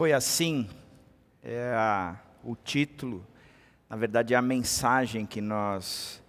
Foi 0.00 0.14
assim, 0.14 0.66
é 1.42 1.74
a, 1.76 2.16
o 2.42 2.56
título, 2.56 3.22
na 3.86 3.96
verdade 3.96 4.32
é 4.32 4.36
a 4.38 4.40
mensagem 4.40 5.26
que 5.26 5.42
nós 5.42 6.22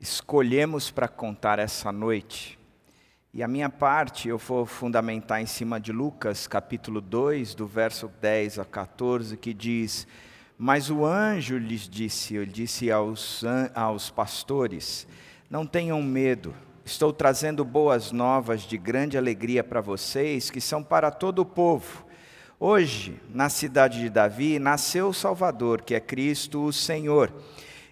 escolhemos 0.00 0.90
para 0.90 1.06
contar 1.06 1.58
essa 1.58 1.92
noite. 1.92 2.58
E 3.34 3.42
a 3.42 3.46
minha 3.46 3.68
parte 3.68 4.30
eu 4.30 4.38
vou 4.38 4.64
fundamentar 4.64 5.42
em 5.42 5.44
cima 5.44 5.78
de 5.78 5.92
Lucas, 5.92 6.46
capítulo 6.46 7.02
2, 7.02 7.54
do 7.54 7.66
verso 7.66 8.10
10 8.22 8.58
a 8.60 8.64
14, 8.64 9.36
que 9.36 9.52
diz: 9.52 10.08
Mas 10.56 10.88
o 10.88 11.04
anjo 11.04 11.58
lhes 11.58 11.86
disse, 11.86 12.36
ele 12.36 12.50
disse 12.50 12.90
aos, 12.90 13.44
aos 13.74 14.08
pastores: 14.08 15.06
Não 15.50 15.66
tenham 15.66 16.02
medo, 16.02 16.54
estou 16.86 17.12
trazendo 17.12 17.66
boas 17.66 18.12
novas 18.12 18.62
de 18.62 18.78
grande 18.78 19.18
alegria 19.18 19.62
para 19.62 19.82
vocês, 19.82 20.48
que 20.48 20.58
são 20.62 20.82
para 20.82 21.10
todo 21.10 21.40
o 21.40 21.44
povo. 21.44 22.05
Hoje, 22.58 23.20
na 23.34 23.50
cidade 23.50 24.00
de 24.00 24.08
Davi, 24.08 24.58
nasceu 24.58 25.08
o 25.08 25.14
Salvador, 25.14 25.82
que 25.82 25.94
é 25.94 26.00
Cristo 26.00 26.64
o 26.64 26.72
Senhor. 26.72 27.30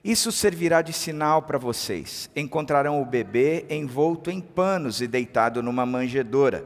Isso 0.03 0.33
servirá 0.33 0.81
de 0.81 0.91
sinal 0.91 1.43
para 1.43 1.59
vocês. 1.59 2.31
Encontrarão 2.35 3.03
o 3.03 3.05
bebê 3.05 3.67
envolto 3.69 4.31
em 4.31 4.41
panos 4.41 5.03
e 5.03 5.07
deitado 5.07 5.63
numa 5.63 5.85
manjedoura. 5.85 6.65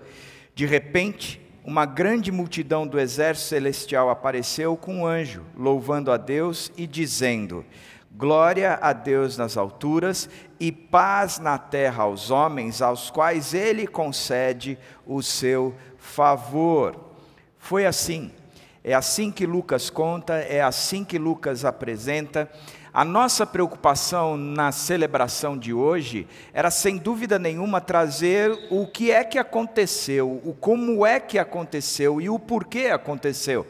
De 0.55 0.65
repente, 0.65 1.41
uma 1.65 1.85
grande 1.85 2.31
multidão 2.31 2.87
do 2.87 3.01
exército 3.01 3.49
celestial 3.49 4.11
apareceu 4.11 4.77
com 4.77 4.99
um 4.99 5.07
anjo, 5.07 5.45
louvando 5.57 6.13
a 6.13 6.17
Deus 6.17 6.71
e 6.77 6.87
dizendo: 6.87 7.65
Glória 8.13 8.79
a 8.81 8.93
Deus 8.93 9.37
nas 9.37 9.57
alturas 9.57 10.31
e 10.61 10.71
paz 10.71 11.41
na 11.41 11.59
terra 11.59 12.05
aos 12.05 12.31
homens, 12.31 12.81
aos 12.81 13.11
quais 13.11 13.55
ele 13.55 13.89
concede 13.89 14.79
o 15.05 15.21
seu 15.21 15.75
favor. 15.97 17.08
Foi 17.59 17.87
assim. 17.87 18.31
É 18.83 18.95
assim 18.95 19.31
que 19.31 19.45
Lucas 19.45 19.91
conta, 19.91 20.35
é 20.35 20.63
assim 20.63 21.05
que 21.05 21.19
Lucas 21.19 21.65
apresenta. 21.65 22.51
A 22.93 23.05
nossa 23.05 23.47
preocupação 23.47 24.37
na 24.37 24.73
celebração 24.73 25.59
de 25.59 25.75
hoje 25.75 26.27
era, 26.53 26.71
sem 26.71 26.97
dúvida 26.97 27.39
nenhuma, 27.39 27.81
trazer 27.81 28.51
o 28.71 28.87
que 28.87 29.11
é 29.11 29.23
que 29.23 29.39
aconteceu, 29.39 30.41
o 30.45 30.55
como 30.55 31.05
é 31.05 31.21
que 31.21 31.39
aconteceu 31.39 32.21
e 32.21 32.31
o 32.31 32.39
porquê 32.39 32.87
aconteceu. 32.87 33.67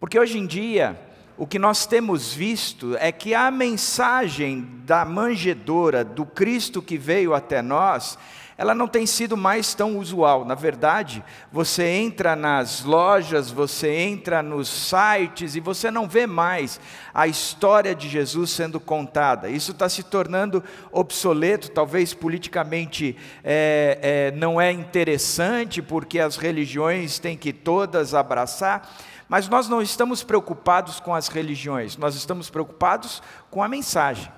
Porque 0.00 0.18
hoje 0.18 0.38
em 0.38 0.46
dia, 0.46 0.98
o 1.36 1.46
que 1.46 1.58
nós 1.58 1.84
temos 1.84 2.32
visto 2.32 2.96
é 2.96 3.12
que 3.12 3.34
a 3.34 3.50
mensagem 3.50 4.66
da 4.86 5.04
manjedora, 5.04 6.02
do 6.02 6.24
Cristo 6.24 6.80
que 6.80 6.96
veio 6.96 7.34
até 7.34 7.60
nós, 7.60 8.18
ela 8.58 8.74
não 8.74 8.88
tem 8.88 9.04
sido 9.04 9.36
mais 9.36 9.74
tão 9.74 9.98
usual. 9.98 10.44
Na 10.44 10.54
verdade, 10.54 11.22
você 11.52 11.84
entra 11.84 12.34
nas 12.34 12.84
lojas, 12.84 13.50
você 13.50 13.94
entra 13.94 14.42
nos 14.42 14.68
sites 14.68 15.54
e 15.54 15.60
você 15.60 15.90
não 15.90 16.08
vê 16.08 16.26
mais 16.26 16.80
a 17.12 17.26
história 17.26 17.94
de 17.94 18.08
Jesus 18.08 18.50
sendo 18.50 18.80
contada. 18.80 19.50
Isso 19.50 19.72
está 19.72 19.88
se 19.90 20.02
tornando 20.02 20.64
obsoleto, 20.90 21.70
talvez 21.70 22.14
politicamente 22.14 23.14
é, 23.44 24.30
é, 24.32 24.36
não 24.36 24.58
é 24.58 24.72
interessante, 24.72 25.82
porque 25.82 26.18
as 26.18 26.36
religiões 26.36 27.18
têm 27.18 27.36
que 27.36 27.52
todas 27.52 28.14
abraçar. 28.14 28.90
Mas 29.28 29.48
nós 29.48 29.68
não 29.68 29.82
estamos 29.82 30.22
preocupados 30.22 30.98
com 30.98 31.14
as 31.14 31.28
religiões, 31.28 31.96
nós 31.96 32.14
estamos 32.14 32.48
preocupados 32.48 33.22
com 33.50 33.62
a 33.62 33.68
mensagem. 33.68 34.32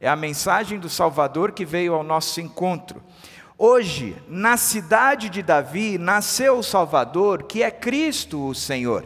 É 0.00 0.08
a 0.08 0.14
mensagem 0.14 0.78
do 0.78 0.88
Salvador 0.88 1.50
que 1.50 1.64
veio 1.64 1.92
ao 1.92 2.04
nosso 2.04 2.40
encontro. 2.40 3.02
Hoje, 3.60 4.14
na 4.28 4.56
cidade 4.56 5.28
de 5.28 5.42
Davi, 5.42 5.98
nasceu 5.98 6.58
o 6.58 6.62
Salvador, 6.62 7.42
que 7.42 7.60
é 7.60 7.72
Cristo 7.72 8.46
o 8.46 8.54
Senhor. 8.54 9.04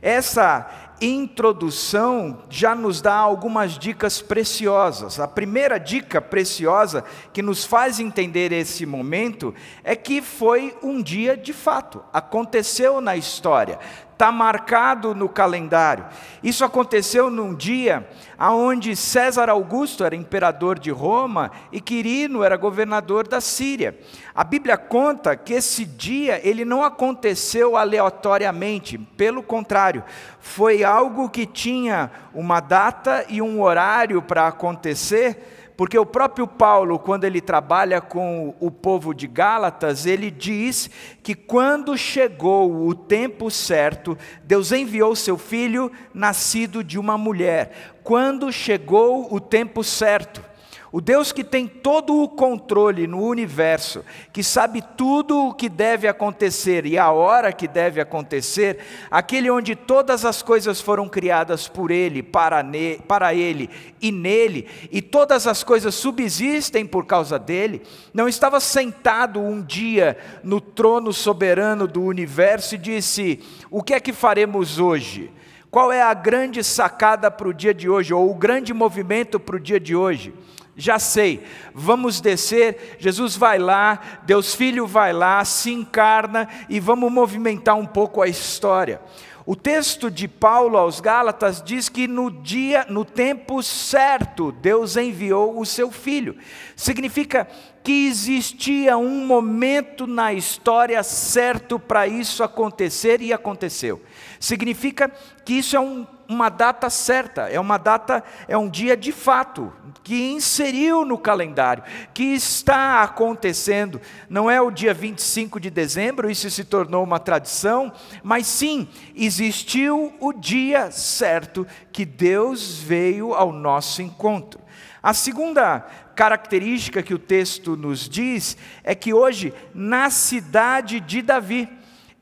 Essa 0.00 0.94
introdução 1.00 2.44
já 2.48 2.76
nos 2.76 3.00
dá 3.00 3.16
algumas 3.16 3.76
dicas 3.76 4.22
preciosas. 4.22 5.18
A 5.18 5.26
primeira 5.26 5.78
dica 5.78 6.20
preciosa 6.20 7.02
que 7.32 7.42
nos 7.42 7.64
faz 7.64 7.98
entender 7.98 8.52
esse 8.52 8.86
momento 8.86 9.52
é 9.82 9.96
que 9.96 10.22
foi 10.22 10.76
um 10.80 11.02
dia 11.02 11.36
de 11.36 11.52
fato, 11.52 12.00
aconteceu 12.12 13.00
na 13.00 13.16
história 13.16 13.80
está 14.18 14.32
marcado 14.32 15.14
no 15.14 15.28
calendário. 15.28 16.04
Isso 16.42 16.64
aconteceu 16.64 17.30
num 17.30 17.54
dia 17.54 18.04
onde 18.36 18.96
César 18.96 19.48
Augusto 19.48 20.04
era 20.04 20.16
imperador 20.16 20.76
de 20.76 20.90
Roma 20.90 21.52
e 21.70 21.80
Quirino 21.80 22.42
era 22.42 22.56
governador 22.56 23.28
da 23.28 23.40
Síria. 23.40 23.96
A 24.34 24.42
Bíblia 24.42 24.76
conta 24.76 25.36
que 25.36 25.52
esse 25.52 25.84
dia 25.84 26.40
ele 26.42 26.64
não 26.64 26.82
aconteceu 26.82 27.76
aleatoriamente, 27.76 28.98
pelo 28.98 29.40
contrário, 29.40 30.02
foi 30.40 30.82
algo 30.82 31.30
que 31.30 31.46
tinha 31.46 32.10
uma 32.34 32.58
data 32.58 33.24
e 33.28 33.40
um 33.40 33.62
horário 33.62 34.20
para 34.20 34.48
acontecer 34.48 35.57
porque 35.78 35.96
o 35.96 36.04
próprio 36.04 36.44
Paulo, 36.48 36.98
quando 36.98 37.22
ele 37.22 37.40
trabalha 37.40 38.00
com 38.00 38.52
o 38.58 38.68
povo 38.68 39.14
de 39.14 39.28
Gálatas, 39.28 40.06
ele 40.06 40.28
diz 40.28 40.90
que 41.22 41.36
quando 41.36 41.96
chegou 41.96 42.84
o 42.88 42.92
tempo 42.92 43.48
certo, 43.48 44.18
Deus 44.42 44.72
enviou 44.72 45.14
seu 45.14 45.38
filho, 45.38 45.92
nascido 46.12 46.82
de 46.82 46.98
uma 46.98 47.16
mulher. 47.16 47.94
Quando 48.02 48.50
chegou 48.50 49.32
o 49.32 49.38
tempo 49.38 49.84
certo. 49.84 50.47
O 50.90 51.02
Deus 51.02 51.32
que 51.32 51.44
tem 51.44 51.66
todo 51.66 52.22
o 52.22 52.28
controle 52.28 53.06
no 53.06 53.22
universo, 53.22 54.02
que 54.32 54.42
sabe 54.42 54.82
tudo 54.96 55.48
o 55.48 55.54
que 55.54 55.68
deve 55.68 56.08
acontecer 56.08 56.86
e 56.86 56.96
a 56.96 57.10
hora 57.10 57.52
que 57.52 57.68
deve 57.68 58.00
acontecer, 58.00 58.78
aquele 59.10 59.50
onde 59.50 59.76
todas 59.76 60.24
as 60.24 60.40
coisas 60.40 60.80
foram 60.80 61.06
criadas 61.06 61.68
por 61.68 61.90
Ele, 61.90 62.22
para, 62.22 62.62
ne, 62.62 62.98
para 63.06 63.34
Ele 63.34 63.68
e 64.00 64.10
nele, 64.10 64.66
e 64.90 65.02
todas 65.02 65.46
as 65.46 65.62
coisas 65.62 65.94
subsistem 65.94 66.86
por 66.86 67.04
causa 67.04 67.38
dele, 67.38 67.82
não 68.14 68.26
estava 68.26 68.58
sentado 68.58 69.40
um 69.40 69.60
dia 69.60 70.16
no 70.42 70.58
trono 70.58 71.12
soberano 71.12 71.86
do 71.86 72.02
universo 72.02 72.76
e 72.76 72.78
disse: 72.78 73.40
O 73.70 73.82
que 73.82 73.92
é 73.92 74.00
que 74.00 74.12
faremos 74.12 74.78
hoje? 74.78 75.30
Qual 75.70 75.92
é 75.92 76.00
a 76.00 76.14
grande 76.14 76.64
sacada 76.64 77.30
para 77.30 77.46
o 77.46 77.52
dia 77.52 77.74
de 77.74 77.90
hoje, 77.90 78.14
ou 78.14 78.30
o 78.30 78.34
grande 78.34 78.72
movimento 78.72 79.38
para 79.38 79.56
o 79.56 79.60
dia 79.60 79.78
de 79.78 79.94
hoje? 79.94 80.32
Já 80.78 80.96
sei, 81.00 81.42
vamos 81.74 82.20
descer, 82.20 82.96
Jesus 83.00 83.36
vai 83.36 83.58
lá, 83.58 84.20
Deus 84.22 84.54
Filho 84.54 84.86
vai 84.86 85.12
lá, 85.12 85.44
se 85.44 85.72
encarna 85.72 86.48
e 86.68 86.78
vamos 86.78 87.10
movimentar 87.10 87.74
um 87.74 87.84
pouco 87.84 88.22
a 88.22 88.28
história. 88.28 89.00
O 89.44 89.56
texto 89.56 90.10
de 90.10 90.28
Paulo 90.28 90.76
aos 90.76 91.00
Gálatas 91.00 91.60
diz 91.64 91.88
que 91.88 92.06
no 92.06 92.30
dia, 92.30 92.86
no 92.88 93.04
tempo 93.04 93.60
certo, 93.62 94.52
Deus 94.52 94.96
enviou 94.96 95.58
o 95.58 95.66
seu 95.66 95.90
filho. 95.90 96.36
Significa 96.76 97.48
que 97.82 98.06
existia 98.06 98.98
um 98.98 99.26
momento 99.26 100.06
na 100.06 100.34
história 100.34 101.02
certo 101.02 101.78
para 101.78 102.06
isso 102.06 102.44
acontecer 102.44 103.22
e 103.22 103.32
aconteceu. 103.32 104.02
Significa 104.38 105.10
que 105.44 105.54
isso 105.54 105.74
é 105.74 105.80
um, 105.80 106.06
uma 106.28 106.50
data 106.50 106.90
certa, 106.90 107.48
é 107.48 107.58
uma 107.58 107.78
data, 107.78 108.22
é 108.46 108.56
um 108.56 108.68
dia 108.68 108.94
de 108.94 109.12
fato, 109.12 109.72
que 110.04 110.30
inseriu 110.30 111.04
no 111.04 111.16
calendário, 111.16 111.82
que 112.12 112.22
está 112.34 113.02
acontecendo. 113.02 114.00
Não 114.28 114.50
é 114.50 114.60
o 114.60 114.70
dia 114.70 114.92
25 114.92 115.58
de 115.58 115.70
dezembro, 115.70 116.30
isso 116.30 116.50
se 116.50 116.64
tornou 116.64 117.02
uma 117.02 117.18
tradição, 117.18 117.90
mas 118.22 118.46
sim, 118.46 118.88
existiu 119.16 120.14
o 120.20 120.32
dia 120.32 120.90
certo 120.90 121.66
que 121.90 122.04
Deus 122.04 122.78
veio 122.78 123.32
ao 123.32 123.50
nosso 123.50 124.02
encontro. 124.02 124.60
A 125.02 125.14
segunda 125.14 125.80
característica 126.14 127.02
que 127.02 127.14
o 127.14 127.18
texto 127.18 127.74
nos 127.76 128.06
diz 128.06 128.56
é 128.84 128.94
que 128.94 129.14
hoje, 129.14 129.54
na 129.72 130.10
cidade 130.10 131.00
de 131.00 131.22
Davi, 131.22 131.68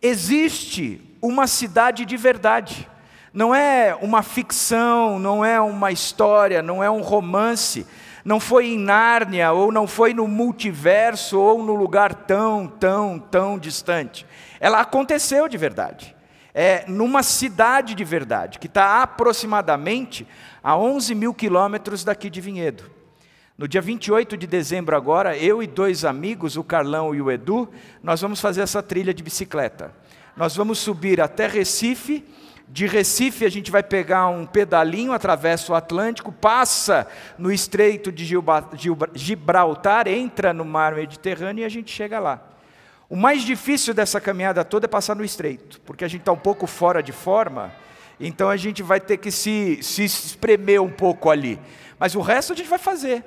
existe 0.00 1.02
uma 1.20 1.46
cidade 1.46 2.04
de 2.04 2.16
verdade. 2.16 2.88
Não 3.36 3.54
é 3.54 3.94
uma 4.00 4.22
ficção, 4.22 5.18
não 5.18 5.44
é 5.44 5.60
uma 5.60 5.92
história, 5.92 6.62
não 6.62 6.82
é 6.82 6.90
um 6.90 7.02
romance, 7.02 7.86
não 8.24 8.40
foi 8.40 8.68
em 8.68 8.78
Nárnia, 8.78 9.52
ou 9.52 9.70
não 9.70 9.86
foi 9.86 10.14
no 10.14 10.26
multiverso, 10.26 11.38
ou 11.38 11.62
no 11.62 11.74
lugar 11.74 12.14
tão, 12.14 12.66
tão, 12.66 13.18
tão 13.18 13.58
distante. 13.58 14.24
Ela 14.58 14.80
aconteceu 14.80 15.48
de 15.48 15.58
verdade. 15.58 16.16
É 16.54 16.86
numa 16.88 17.22
cidade 17.22 17.94
de 17.94 18.04
verdade, 18.04 18.58
que 18.58 18.68
está 18.68 19.02
aproximadamente 19.02 20.26
a 20.64 20.74
11 20.74 21.14
mil 21.14 21.34
quilômetros 21.34 22.02
daqui 22.02 22.30
de 22.30 22.40
Vinhedo. 22.40 22.90
No 23.58 23.68
dia 23.68 23.82
28 23.82 24.34
de 24.34 24.46
dezembro, 24.46 24.96
agora, 24.96 25.36
eu 25.36 25.62
e 25.62 25.66
dois 25.66 26.06
amigos, 26.06 26.56
o 26.56 26.64
Carlão 26.64 27.14
e 27.14 27.20
o 27.20 27.30
Edu, 27.30 27.68
nós 28.02 28.18
vamos 28.18 28.40
fazer 28.40 28.62
essa 28.62 28.82
trilha 28.82 29.12
de 29.12 29.22
bicicleta. 29.22 29.92
Nós 30.34 30.56
vamos 30.56 30.78
subir 30.78 31.20
até 31.20 31.46
Recife. 31.46 32.24
De 32.68 32.86
Recife, 32.86 33.44
a 33.44 33.48
gente 33.48 33.70
vai 33.70 33.82
pegar 33.82 34.26
um 34.26 34.44
pedalinho, 34.44 35.12
atravessa 35.12 35.72
o 35.72 35.74
Atlântico, 35.76 36.32
passa 36.32 37.06
no 37.38 37.52
estreito 37.52 38.10
de 38.10 38.26
Gibraltar, 39.14 40.08
entra 40.08 40.52
no 40.52 40.64
mar 40.64 40.94
Mediterrâneo 40.94 41.62
e 41.62 41.64
a 41.64 41.68
gente 41.68 41.92
chega 41.92 42.18
lá. 42.18 42.42
O 43.08 43.14
mais 43.14 43.42
difícil 43.42 43.94
dessa 43.94 44.20
caminhada 44.20 44.64
toda 44.64 44.86
é 44.86 44.88
passar 44.88 45.14
no 45.14 45.24
estreito, 45.24 45.80
porque 45.82 46.04
a 46.04 46.08
gente 46.08 46.22
está 46.22 46.32
um 46.32 46.38
pouco 46.38 46.66
fora 46.66 47.00
de 47.00 47.12
forma, 47.12 47.72
então 48.18 48.48
a 48.48 48.56
gente 48.56 48.82
vai 48.82 48.98
ter 48.98 49.18
que 49.18 49.30
se, 49.30 49.78
se 49.80 50.04
espremer 50.04 50.82
um 50.82 50.90
pouco 50.90 51.30
ali. 51.30 51.60
Mas 52.00 52.16
o 52.16 52.20
resto 52.20 52.52
a 52.52 52.56
gente 52.56 52.68
vai 52.68 52.80
fazer, 52.80 53.24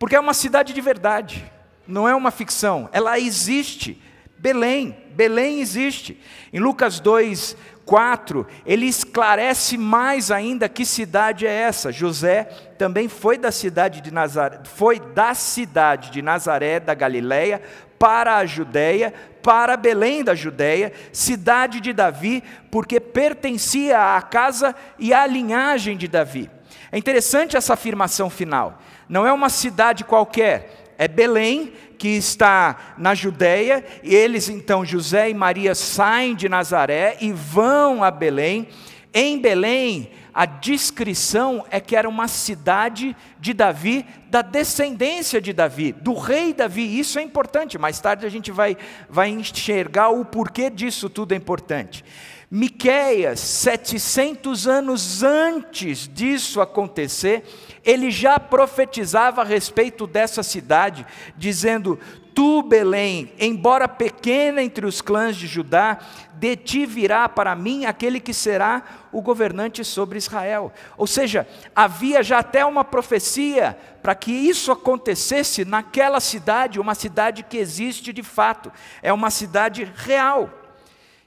porque 0.00 0.16
é 0.16 0.20
uma 0.20 0.34
cidade 0.34 0.72
de 0.72 0.80
verdade, 0.80 1.48
não 1.86 2.08
é 2.08 2.14
uma 2.14 2.32
ficção, 2.32 2.88
ela 2.92 3.20
existe. 3.20 4.02
Belém, 4.36 4.96
Belém 5.12 5.60
existe. 5.60 6.18
Em 6.50 6.58
Lucas 6.58 6.98
2, 6.98 7.54
4, 7.90 8.46
ele 8.64 8.86
esclarece 8.86 9.76
mais 9.76 10.30
ainda 10.30 10.68
que 10.68 10.84
cidade 10.84 11.44
é 11.44 11.52
essa. 11.52 11.90
José 11.90 12.44
também 12.78 13.08
foi 13.08 13.36
da 13.36 13.50
cidade 13.50 14.00
de 14.00 14.12
Nazaré, 14.12 14.60
foi 14.62 15.00
da 15.00 15.34
cidade 15.34 16.12
de 16.12 16.22
Nazaré 16.22 16.78
da 16.78 16.94
Galileia 16.94 17.60
para 17.98 18.36
a 18.36 18.46
Judéia, 18.46 19.12
para 19.42 19.76
Belém 19.76 20.22
da 20.22 20.36
Judéia, 20.36 20.92
cidade 21.12 21.80
de 21.80 21.92
Davi, 21.92 22.44
porque 22.70 23.00
pertencia 23.00 24.16
à 24.16 24.22
casa 24.22 24.72
e 24.96 25.12
à 25.12 25.26
linhagem 25.26 25.96
de 25.96 26.06
Davi. 26.06 26.48
É 26.92 26.96
interessante 26.96 27.56
essa 27.56 27.74
afirmação 27.74 28.30
final. 28.30 28.80
Não 29.08 29.26
é 29.26 29.32
uma 29.32 29.48
cidade 29.48 30.04
qualquer, 30.04 30.92
é 30.96 31.08
Belém, 31.08 31.72
que 32.00 32.08
está 32.08 32.94
na 32.96 33.14
Judéia, 33.14 33.84
e 34.02 34.14
eles 34.14 34.48
então, 34.48 34.86
José 34.86 35.28
e 35.28 35.34
Maria, 35.34 35.74
saem 35.74 36.34
de 36.34 36.48
Nazaré 36.48 37.18
e 37.20 37.30
vão 37.30 38.02
a 38.02 38.10
Belém. 38.10 38.68
Em 39.12 39.38
Belém, 39.38 40.10
a 40.32 40.46
descrição 40.46 41.62
é 41.70 41.78
que 41.78 41.94
era 41.94 42.08
uma 42.08 42.26
cidade 42.26 43.14
de 43.38 43.52
Davi, 43.52 44.06
da 44.30 44.40
descendência 44.40 45.42
de 45.42 45.52
Davi, 45.52 45.92
do 45.92 46.14
rei 46.14 46.54
Davi. 46.54 46.98
Isso 46.98 47.18
é 47.18 47.22
importante. 47.22 47.76
Mais 47.76 48.00
tarde 48.00 48.24
a 48.24 48.30
gente 48.30 48.50
vai, 48.50 48.78
vai 49.06 49.28
enxergar 49.28 50.08
o 50.08 50.24
porquê 50.24 50.70
disso 50.70 51.10
tudo 51.10 51.32
é 51.32 51.36
importante. 51.36 52.02
Miqueias, 52.52 53.38
700 53.38 54.66
anos 54.66 55.22
antes 55.22 56.08
disso 56.12 56.60
acontecer, 56.60 57.44
ele 57.84 58.10
já 58.10 58.40
profetizava 58.40 59.42
a 59.42 59.44
respeito 59.44 60.04
dessa 60.04 60.42
cidade, 60.42 61.06
dizendo: 61.36 61.96
Tu, 62.34 62.60
Belém, 62.64 63.32
embora 63.38 63.86
pequena 63.86 64.60
entre 64.60 64.84
os 64.84 65.00
clãs 65.00 65.36
de 65.36 65.46
Judá, 65.46 65.98
de 66.34 66.56
ti 66.56 66.84
virá 66.86 67.28
para 67.28 67.54
mim 67.54 67.84
aquele 67.84 68.18
que 68.18 68.34
será 68.34 68.82
o 69.12 69.22
governante 69.22 69.84
sobre 69.84 70.18
Israel. 70.18 70.72
Ou 70.98 71.06
seja, 71.06 71.46
havia 71.72 72.20
já 72.20 72.40
até 72.40 72.66
uma 72.66 72.82
profecia 72.82 73.78
para 74.02 74.16
que 74.16 74.32
isso 74.32 74.72
acontecesse 74.72 75.64
naquela 75.64 76.18
cidade, 76.18 76.80
uma 76.80 76.96
cidade 76.96 77.44
que 77.44 77.58
existe 77.58 78.12
de 78.12 78.24
fato, 78.24 78.72
é 79.00 79.12
uma 79.12 79.30
cidade 79.30 79.88
real. 79.94 80.50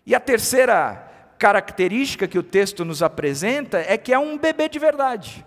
E 0.05 0.13
a 0.13 0.19
terceira 0.19 1.12
característica 1.43 2.25
que 2.25 2.39
o 2.39 2.43
texto 2.43 2.85
nos 2.85 3.03
apresenta 3.03 3.83
é 3.85 3.97
que 3.97 4.13
é 4.13 4.17
um 4.17 4.37
bebê 4.37 4.69
de 4.69 4.79
verdade. 4.79 5.45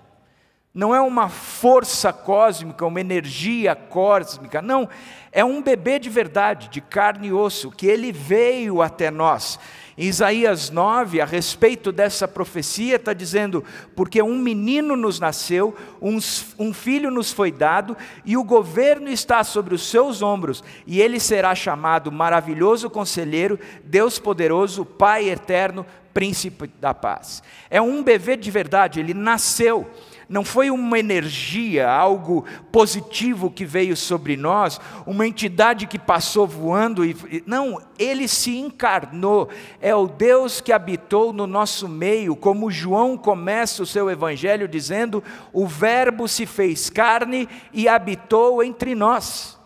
Não 0.74 0.94
é 0.94 1.00
uma 1.00 1.30
força 1.30 2.12
cósmica, 2.12 2.84
uma 2.84 3.00
energia 3.00 3.74
cósmica, 3.74 4.60
não, 4.60 4.86
é 5.32 5.42
um 5.42 5.62
bebê 5.62 5.98
de 5.98 6.10
verdade, 6.10 6.68
de 6.68 6.82
carne 6.82 7.28
e 7.28 7.32
osso, 7.32 7.70
que 7.70 7.86
ele 7.86 8.12
veio 8.12 8.82
até 8.82 9.10
nós. 9.10 9.58
Em 9.98 10.08
Isaías 10.08 10.68
9, 10.68 11.22
a 11.22 11.24
respeito 11.24 11.90
dessa 11.90 12.28
profecia, 12.28 12.96
está 12.96 13.14
dizendo: 13.14 13.64
Porque 13.94 14.20
um 14.22 14.38
menino 14.38 14.94
nos 14.94 15.18
nasceu, 15.18 15.74
um, 16.02 16.18
um 16.58 16.74
filho 16.74 17.10
nos 17.10 17.32
foi 17.32 17.50
dado, 17.50 17.96
e 18.22 18.36
o 18.36 18.44
governo 18.44 19.08
está 19.08 19.42
sobre 19.42 19.74
os 19.74 19.88
seus 19.88 20.20
ombros, 20.20 20.62
e 20.86 21.00
ele 21.00 21.18
será 21.18 21.54
chamado 21.54 22.12
Maravilhoso 22.12 22.90
Conselheiro, 22.90 23.58
Deus 23.84 24.18
Poderoso, 24.18 24.84
Pai 24.84 25.30
Eterno, 25.30 25.86
Príncipe 26.12 26.70
da 26.78 26.92
Paz. 26.92 27.42
É 27.70 27.80
um 27.80 28.02
bebê 28.02 28.36
de 28.36 28.50
verdade, 28.50 29.00
ele 29.00 29.14
nasceu 29.14 29.90
não 30.28 30.44
foi 30.44 30.70
uma 30.70 30.98
energia, 30.98 31.88
algo 31.88 32.44
positivo 32.72 33.50
que 33.50 33.64
veio 33.64 33.96
sobre 33.96 34.36
nós, 34.36 34.80
uma 35.06 35.26
entidade 35.26 35.86
que 35.86 35.98
passou 35.98 36.46
voando 36.46 37.04
e 37.04 37.16
não, 37.46 37.80
ele 37.98 38.26
se 38.26 38.56
encarnou. 38.56 39.48
É 39.80 39.94
o 39.94 40.08
Deus 40.08 40.60
que 40.60 40.72
habitou 40.72 41.32
no 41.32 41.46
nosso 41.46 41.88
meio, 41.88 42.34
como 42.34 42.70
João 42.70 43.16
começa 43.16 43.82
o 43.82 43.86
seu 43.86 44.10
evangelho 44.10 44.66
dizendo: 44.66 45.22
"O 45.52 45.66
verbo 45.66 46.26
se 46.26 46.44
fez 46.44 46.90
carne 46.90 47.48
e 47.72 47.88
habitou 47.88 48.62
entre 48.62 48.94
nós". 48.94 49.56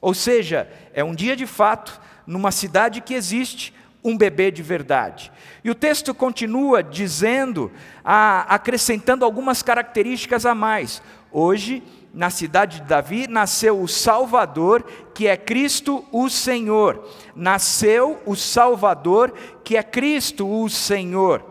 Ou 0.00 0.14
seja, 0.14 0.68
é 0.92 1.02
um 1.02 1.14
dia 1.14 1.36
de 1.36 1.46
fato 1.46 2.00
numa 2.26 2.50
cidade 2.50 3.00
que 3.00 3.14
existe, 3.14 3.72
um 4.02 4.16
bebê 4.16 4.50
de 4.50 4.62
verdade. 4.62 5.32
E 5.62 5.70
o 5.70 5.74
texto 5.74 6.14
continua 6.14 6.82
dizendo, 6.82 7.70
acrescentando 8.04 9.24
algumas 9.24 9.62
características 9.62 10.46
a 10.46 10.54
mais. 10.54 11.02
Hoje, 11.30 11.82
na 12.14 12.30
cidade 12.30 12.80
de 12.80 12.86
Davi, 12.86 13.26
nasceu 13.28 13.80
o 13.80 13.86
Salvador, 13.86 14.82
que 15.14 15.26
é 15.26 15.36
Cristo 15.36 16.04
o 16.10 16.28
Senhor. 16.30 17.06
Nasceu 17.34 18.20
o 18.24 18.34
Salvador, 18.34 19.34
que 19.62 19.76
é 19.76 19.82
Cristo 19.82 20.48
o 20.48 20.68
Senhor. 20.70 21.44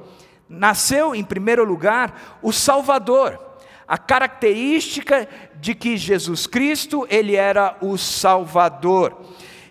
Nasceu, 0.50 1.14
em 1.14 1.24
primeiro 1.24 1.64
lugar, 1.64 2.40
o 2.42 2.52
Salvador. 2.52 3.40
A 3.88 3.98
característica 3.98 5.28
de 5.60 5.76
que 5.76 5.96
Jesus 5.96 6.48
Cristo, 6.48 7.06
ele 7.10 7.36
era 7.36 7.78
o 7.82 7.98
Salvador. 7.98 9.18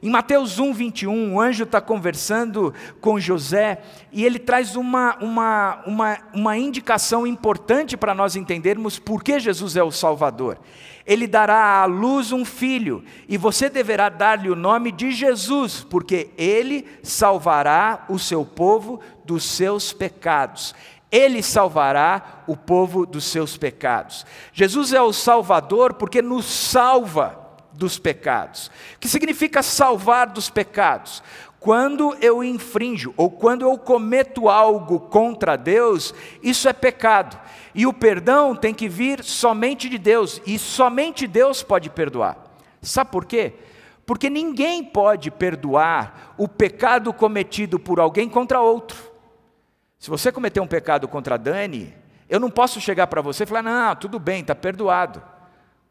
Em 0.02 0.10
Mateus 0.10 0.58
1, 0.58 0.72
21, 0.72 1.34
o 1.34 1.40
anjo 1.40 1.64
está 1.64 1.80
conversando 1.80 2.74
com 3.00 3.18
José 3.18 3.80
e 4.12 4.24
ele 4.24 4.38
traz 4.38 4.76
uma, 4.76 5.16
uma, 5.16 5.82
uma, 5.86 6.18
uma 6.34 6.58
indicação 6.58 7.26
importante 7.26 7.96
para 7.96 8.14
nós 8.14 8.36
entendermos 8.36 8.98
por 8.98 9.22
que 9.22 9.40
Jesus 9.40 9.74
é 9.76 9.82
o 9.82 9.90
Salvador. 9.90 10.58
Ele 11.06 11.26
dará 11.26 11.82
à 11.82 11.84
luz 11.86 12.32
um 12.32 12.44
filho 12.44 13.04
e 13.28 13.38
você 13.38 13.70
deverá 13.70 14.08
dar-lhe 14.08 14.50
o 14.50 14.56
nome 14.56 14.92
de 14.92 15.12
Jesus, 15.12 15.86
porque 15.88 16.30
ele 16.36 16.84
salvará 17.02 18.04
o 18.08 18.18
seu 18.18 18.44
povo 18.44 19.00
dos 19.24 19.44
seus 19.44 19.92
pecados. 19.92 20.74
Ele 21.10 21.42
salvará 21.42 22.42
o 22.46 22.56
povo 22.56 23.06
dos 23.06 23.24
seus 23.24 23.56
pecados. 23.56 24.26
Jesus 24.52 24.92
é 24.92 25.00
o 25.00 25.12
Salvador 25.12 25.94
porque 25.94 26.20
nos 26.20 26.44
salva 26.44 27.45
dos 27.76 27.98
pecados. 27.98 28.70
O 28.96 28.98
que 29.00 29.08
significa 29.08 29.62
salvar 29.62 30.28
dos 30.28 30.50
pecados? 30.50 31.22
Quando 31.60 32.16
eu 32.20 32.42
infrinjo 32.44 33.12
ou 33.16 33.30
quando 33.30 33.62
eu 33.62 33.76
cometo 33.76 34.48
algo 34.48 35.00
contra 35.00 35.56
Deus, 35.56 36.14
isso 36.42 36.68
é 36.68 36.72
pecado. 36.72 37.38
E 37.74 37.86
o 37.86 37.92
perdão 37.92 38.54
tem 38.54 38.72
que 38.72 38.88
vir 38.88 39.22
somente 39.22 39.88
de 39.88 39.98
Deus, 39.98 40.40
e 40.46 40.58
somente 40.58 41.26
Deus 41.26 41.62
pode 41.62 41.90
perdoar. 41.90 42.36
Sabe 42.80 43.10
por 43.10 43.24
quê? 43.24 43.54
Porque 44.06 44.30
ninguém 44.30 44.84
pode 44.84 45.30
perdoar 45.30 46.34
o 46.38 46.46
pecado 46.46 47.12
cometido 47.12 47.78
por 47.78 47.98
alguém 47.98 48.28
contra 48.28 48.60
outro. 48.60 48.96
Se 49.98 50.08
você 50.08 50.30
cometer 50.30 50.60
um 50.60 50.66
pecado 50.66 51.08
contra 51.08 51.36
Dani, 51.36 51.92
eu 52.28 52.38
não 52.38 52.50
posso 52.50 52.80
chegar 52.80 53.08
para 53.08 53.20
você 53.20 53.42
e 53.42 53.46
falar: 53.46 53.62
não, 53.62 53.96
tudo 53.96 54.20
bem, 54.20 54.40
está 54.42 54.54
perdoado 54.54 55.20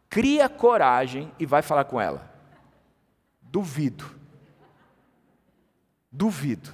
cria 0.09 0.47
coragem 0.49 1.31
e 1.39 1.45
vai 1.45 1.61
falar 1.61 1.85
com 1.85 1.99
ela. 1.99 2.29
Duvido. 3.41 4.05
Duvido. 6.11 6.73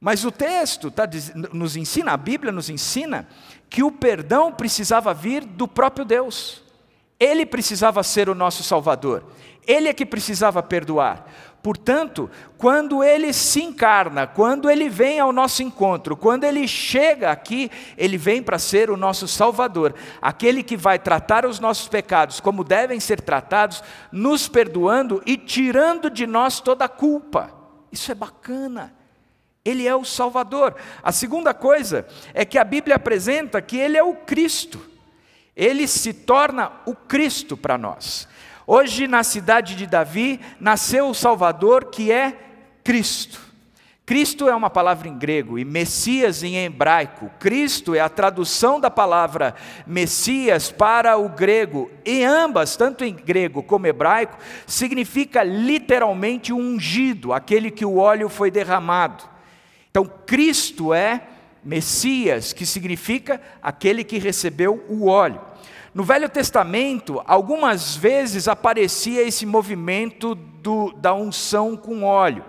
Mas 0.00 0.24
o 0.24 0.32
texto 0.32 0.90
tá, 0.90 1.08
nos 1.52 1.76
ensina, 1.76 2.12
a 2.12 2.16
Bíblia 2.16 2.50
nos 2.50 2.70
ensina, 2.70 3.28
que 3.68 3.82
o 3.82 3.92
perdão 3.92 4.50
precisava 4.50 5.12
vir 5.12 5.44
do 5.44 5.68
próprio 5.68 6.04
Deus. 6.04 6.62
Ele 7.18 7.44
precisava 7.44 8.02
ser 8.02 8.30
o 8.30 8.34
nosso 8.34 8.62
Salvador. 8.62 9.26
Ele 9.66 9.88
é 9.88 9.92
que 9.92 10.06
precisava 10.06 10.62
perdoar. 10.62 11.26
Portanto, 11.62 12.30
quando 12.56 13.04
ele 13.04 13.34
se 13.34 13.62
encarna, 13.62 14.26
quando 14.26 14.70
ele 14.70 14.88
vem 14.88 15.20
ao 15.20 15.30
nosso 15.30 15.62
encontro, 15.62 16.16
quando 16.16 16.44
ele 16.44 16.66
chega 16.66 17.30
aqui, 17.30 17.70
ele 17.98 18.16
vem 18.16 18.42
para 18.42 18.58
ser 18.58 18.90
o 18.90 18.96
nosso 18.96 19.28
Salvador, 19.28 19.94
aquele 20.22 20.62
que 20.62 20.76
vai 20.76 20.98
tratar 20.98 21.44
os 21.44 21.60
nossos 21.60 21.86
pecados 21.86 22.40
como 22.40 22.64
devem 22.64 22.98
ser 22.98 23.20
tratados, 23.20 23.84
nos 24.10 24.48
perdoando 24.48 25.22
e 25.26 25.36
tirando 25.36 26.08
de 26.08 26.26
nós 26.26 26.60
toda 26.60 26.86
a 26.86 26.88
culpa. 26.88 27.52
Isso 27.92 28.10
é 28.10 28.14
bacana. 28.14 28.94
Ele 29.62 29.86
é 29.86 29.94
o 29.94 30.04
Salvador. 30.04 30.74
A 31.02 31.12
segunda 31.12 31.52
coisa 31.52 32.06
é 32.32 32.46
que 32.46 32.56
a 32.56 32.64
Bíblia 32.64 32.96
apresenta 32.96 33.60
que 33.60 33.76
ele 33.76 33.98
é 33.98 34.02
o 34.02 34.14
Cristo. 34.14 34.80
Ele 35.54 35.86
se 35.86 36.14
torna 36.14 36.72
o 36.86 36.94
Cristo 36.94 37.54
para 37.54 37.76
nós. 37.76 38.26
Hoje, 38.66 39.06
na 39.06 39.22
cidade 39.22 39.74
de 39.74 39.86
Davi, 39.86 40.40
nasceu 40.60 41.08
o 41.08 41.14
Salvador, 41.14 41.86
que 41.86 42.12
é 42.12 42.36
Cristo. 42.84 43.50
Cristo 44.10 44.48
é 44.48 44.54
uma 44.56 44.68
palavra 44.68 45.06
em 45.06 45.16
grego 45.16 45.56
e 45.56 45.64
Messias 45.64 46.42
em 46.42 46.56
hebraico. 46.56 47.30
Cristo 47.38 47.94
é 47.94 48.00
a 48.00 48.08
tradução 48.08 48.80
da 48.80 48.90
palavra 48.90 49.54
Messias 49.86 50.68
para 50.68 51.16
o 51.16 51.28
grego. 51.28 51.88
E 52.04 52.24
ambas, 52.24 52.74
tanto 52.74 53.04
em 53.04 53.14
grego 53.14 53.62
como 53.62 53.86
hebraico, 53.86 54.36
significa 54.66 55.44
literalmente 55.44 56.52
ungido, 56.52 57.32
aquele 57.32 57.70
que 57.70 57.84
o 57.84 57.98
óleo 57.98 58.28
foi 58.28 58.50
derramado. 58.50 59.22
Então, 59.92 60.04
Cristo 60.26 60.92
é 60.92 61.22
Messias, 61.64 62.52
que 62.52 62.66
significa 62.66 63.40
aquele 63.62 64.02
que 64.02 64.18
recebeu 64.18 64.84
o 64.88 65.06
óleo. 65.06 65.40
No 65.92 66.04
Velho 66.04 66.28
Testamento, 66.28 67.20
algumas 67.26 67.96
vezes 67.96 68.46
aparecia 68.46 69.22
esse 69.22 69.44
movimento 69.44 70.36
do, 70.36 70.92
da 70.92 71.12
unção 71.12 71.76
com 71.76 72.04
óleo. 72.04 72.44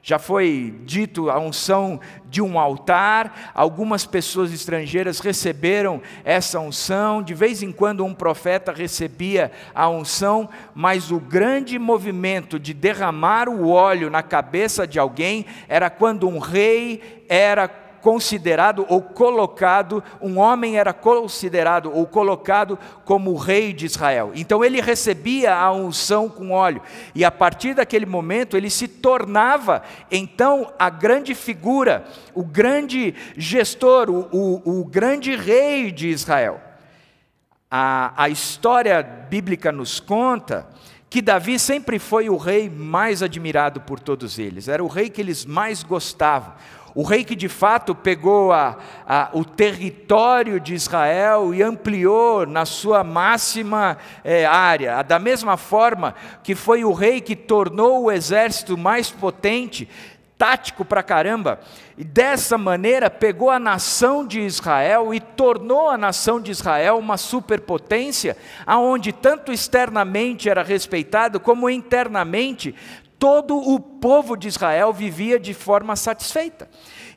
Já 0.00 0.18
foi 0.18 0.74
dito 0.84 1.28
a 1.28 1.38
unção 1.40 1.98
de 2.26 2.40
um 2.40 2.56
altar, 2.56 3.50
algumas 3.54 4.04
pessoas 4.04 4.52
estrangeiras 4.52 5.18
receberam 5.18 6.00
essa 6.24 6.60
unção, 6.60 7.20
de 7.20 7.34
vez 7.34 7.62
em 7.62 7.72
quando 7.72 8.04
um 8.04 8.14
profeta 8.14 8.70
recebia 8.70 9.50
a 9.74 9.88
unção, 9.88 10.48
mas 10.74 11.10
o 11.10 11.18
grande 11.18 11.78
movimento 11.78 12.60
de 12.60 12.74
derramar 12.74 13.48
o 13.48 13.70
óleo 13.70 14.10
na 14.10 14.22
cabeça 14.22 14.86
de 14.86 14.98
alguém 15.00 15.46
era 15.66 15.90
quando 15.90 16.28
um 16.28 16.38
rei 16.38 17.24
era 17.28 17.66
considerado 18.04 18.84
ou 18.90 19.00
colocado, 19.00 20.04
um 20.20 20.38
homem 20.38 20.76
era 20.76 20.92
considerado 20.92 21.90
ou 21.90 22.06
colocado 22.06 22.78
como 23.02 23.34
rei 23.34 23.72
de 23.72 23.86
Israel. 23.86 24.30
Então 24.34 24.62
ele 24.62 24.78
recebia 24.78 25.56
a 25.56 25.72
unção 25.72 26.28
com 26.28 26.50
óleo, 26.50 26.82
e 27.14 27.24
a 27.24 27.30
partir 27.30 27.72
daquele 27.72 28.04
momento 28.04 28.58
ele 28.58 28.68
se 28.68 28.86
tornava 28.86 29.82
então 30.10 30.70
a 30.78 30.90
grande 30.90 31.34
figura, 31.34 32.04
o 32.34 32.44
grande 32.44 33.14
gestor, 33.38 34.10
o, 34.10 34.28
o, 34.30 34.80
o 34.80 34.84
grande 34.84 35.34
rei 35.34 35.90
de 35.90 36.08
Israel. 36.08 36.60
A, 37.70 38.12
a 38.22 38.28
história 38.28 39.02
bíblica 39.02 39.72
nos 39.72 39.98
conta 39.98 40.68
que 41.08 41.22
Davi 41.22 41.58
sempre 41.58 41.98
foi 41.98 42.28
o 42.28 42.36
rei 42.36 42.68
mais 42.68 43.22
admirado 43.22 43.80
por 43.80 43.98
todos 43.98 44.38
eles, 44.38 44.68
era 44.68 44.84
o 44.84 44.88
rei 44.88 45.08
que 45.08 45.22
eles 45.22 45.46
mais 45.46 45.82
gostavam 45.82 46.52
o 46.94 47.02
rei 47.02 47.24
que 47.24 47.34
de 47.34 47.48
fato 47.48 47.94
pegou 47.94 48.52
a, 48.52 48.76
a, 49.06 49.28
o 49.32 49.44
território 49.44 50.60
de 50.60 50.74
Israel 50.74 51.52
e 51.52 51.62
ampliou 51.62 52.46
na 52.46 52.64
sua 52.64 53.02
máxima 53.02 53.98
é, 54.22 54.46
área. 54.46 55.02
Da 55.02 55.18
mesma 55.18 55.56
forma 55.56 56.14
que 56.42 56.54
foi 56.54 56.84
o 56.84 56.92
rei 56.92 57.20
que 57.20 57.34
tornou 57.34 58.04
o 58.04 58.12
exército 58.12 58.78
mais 58.78 59.10
potente, 59.10 59.88
tático 60.36 60.84
pra 60.84 61.02
caramba, 61.02 61.60
e 61.96 62.02
dessa 62.02 62.58
maneira 62.58 63.08
pegou 63.08 63.50
a 63.50 63.58
nação 63.58 64.26
de 64.26 64.40
Israel 64.40 65.14
e 65.14 65.20
tornou 65.20 65.88
a 65.88 65.96
nação 65.96 66.40
de 66.40 66.50
Israel 66.50 66.98
uma 66.98 67.16
superpotência, 67.16 68.36
aonde 68.66 69.12
tanto 69.12 69.52
externamente 69.52 70.48
era 70.48 70.62
respeitado 70.62 71.38
como 71.38 71.70
internamente 71.70 72.74
todo 73.24 73.56
o 73.56 73.80
povo 73.80 74.36
de 74.36 74.48
Israel 74.48 74.92
vivia 74.92 75.40
de 75.40 75.54
forma 75.54 75.96
satisfeita. 75.96 76.68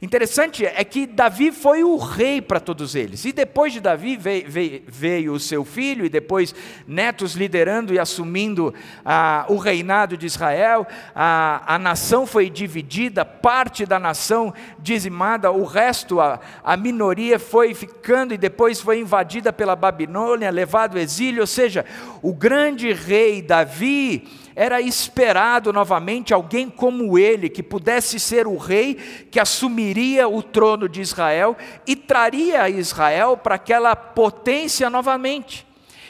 Interessante 0.01 0.65
é 0.65 0.81
que 0.85 1.05
Davi 1.05 1.51
foi 1.51 1.83
o 1.83 1.97
rei 1.97 2.41
para 2.41 2.61
todos 2.61 2.95
eles. 2.95 3.25
E 3.25 3.33
depois 3.33 3.73
de 3.73 3.81
Davi 3.81 4.15
veio, 4.15 4.49
veio, 4.49 4.83
veio, 4.87 5.33
o 5.33 5.39
seu 5.39 5.65
filho, 5.65 6.05
e 6.05 6.09
depois 6.09 6.55
netos 6.87 7.33
liderando 7.33 7.93
e 7.93 7.99
assumindo 7.99 8.73
ah, 9.03 9.45
o 9.49 9.57
reinado 9.57 10.15
de 10.15 10.25
Israel. 10.25 10.87
Ah, 11.13 11.61
a 11.65 11.77
nação 11.77 12.25
foi 12.25 12.49
dividida, 12.49 13.25
parte 13.25 13.85
da 13.85 13.99
nação 13.99 14.53
dizimada, 14.79 15.51
o 15.51 15.65
resto, 15.65 16.21
a, 16.21 16.39
a 16.63 16.77
minoria 16.77 17.37
foi 17.37 17.73
ficando 17.73 18.33
e 18.33 18.37
depois 18.37 18.79
foi 18.79 19.01
invadida 19.01 19.51
pela 19.51 19.75
Babilônia, 19.75 20.49
levado 20.51 20.95
ao 20.95 21.03
exílio. 21.03 21.41
Ou 21.41 21.47
seja, 21.47 21.83
o 22.21 22.33
grande 22.33 22.93
rei 22.93 23.41
Davi 23.41 24.46
era 24.59 24.81
esperado 24.81 25.71
novamente 25.71 26.33
alguém 26.33 26.67
como 26.67 27.15
ele, 27.15 27.47
que 27.47 27.61
pudesse 27.61 28.19
ser 28.19 28.47
o 28.47 28.57
rei 28.57 28.95
que 29.29 29.39
assumiria 29.39 30.27
o 30.27 30.41
trono 30.41 30.89
de 30.89 30.99
Israel 30.99 31.55
e 31.85 31.95
traria 31.95 32.67
Israel 32.67 33.37
para 33.37 33.53
aquela 33.53 33.95
potência 33.95 34.89
novamente. 34.89 35.63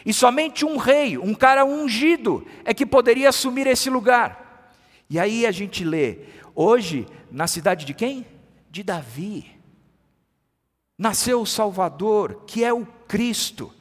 E 0.06 0.14
somente 0.14 0.64
um 0.64 0.78
rei, 0.78 1.18
um 1.18 1.34
cara 1.34 1.66
ungido, 1.66 2.48
é 2.64 2.74
que 2.74 2.86
poderia 2.86 3.28
assumir 3.28 3.68
esse 3.68 3.90
lugar. 3.90 4.72
E 5.10 5.20
aí 5.20 5.46
a 5.46 5.52
gente 5.52 5.84
lê, 5.84 6.20
hoje, 6.56 7.06
na 7.30 7.48
cidade 7.48 7.84
de 7.84 7.94
quem? 7.94 8.26
De 8.72 8.82
Davi. 8.82 9.46
Nasceu 10.98 11.42
o 11.42 11.46
Salvador, 11.46 12.44
que 12.48 12.64
é 12.64 12.72
o 12.72 12.86
Cristo. 13.10 13.74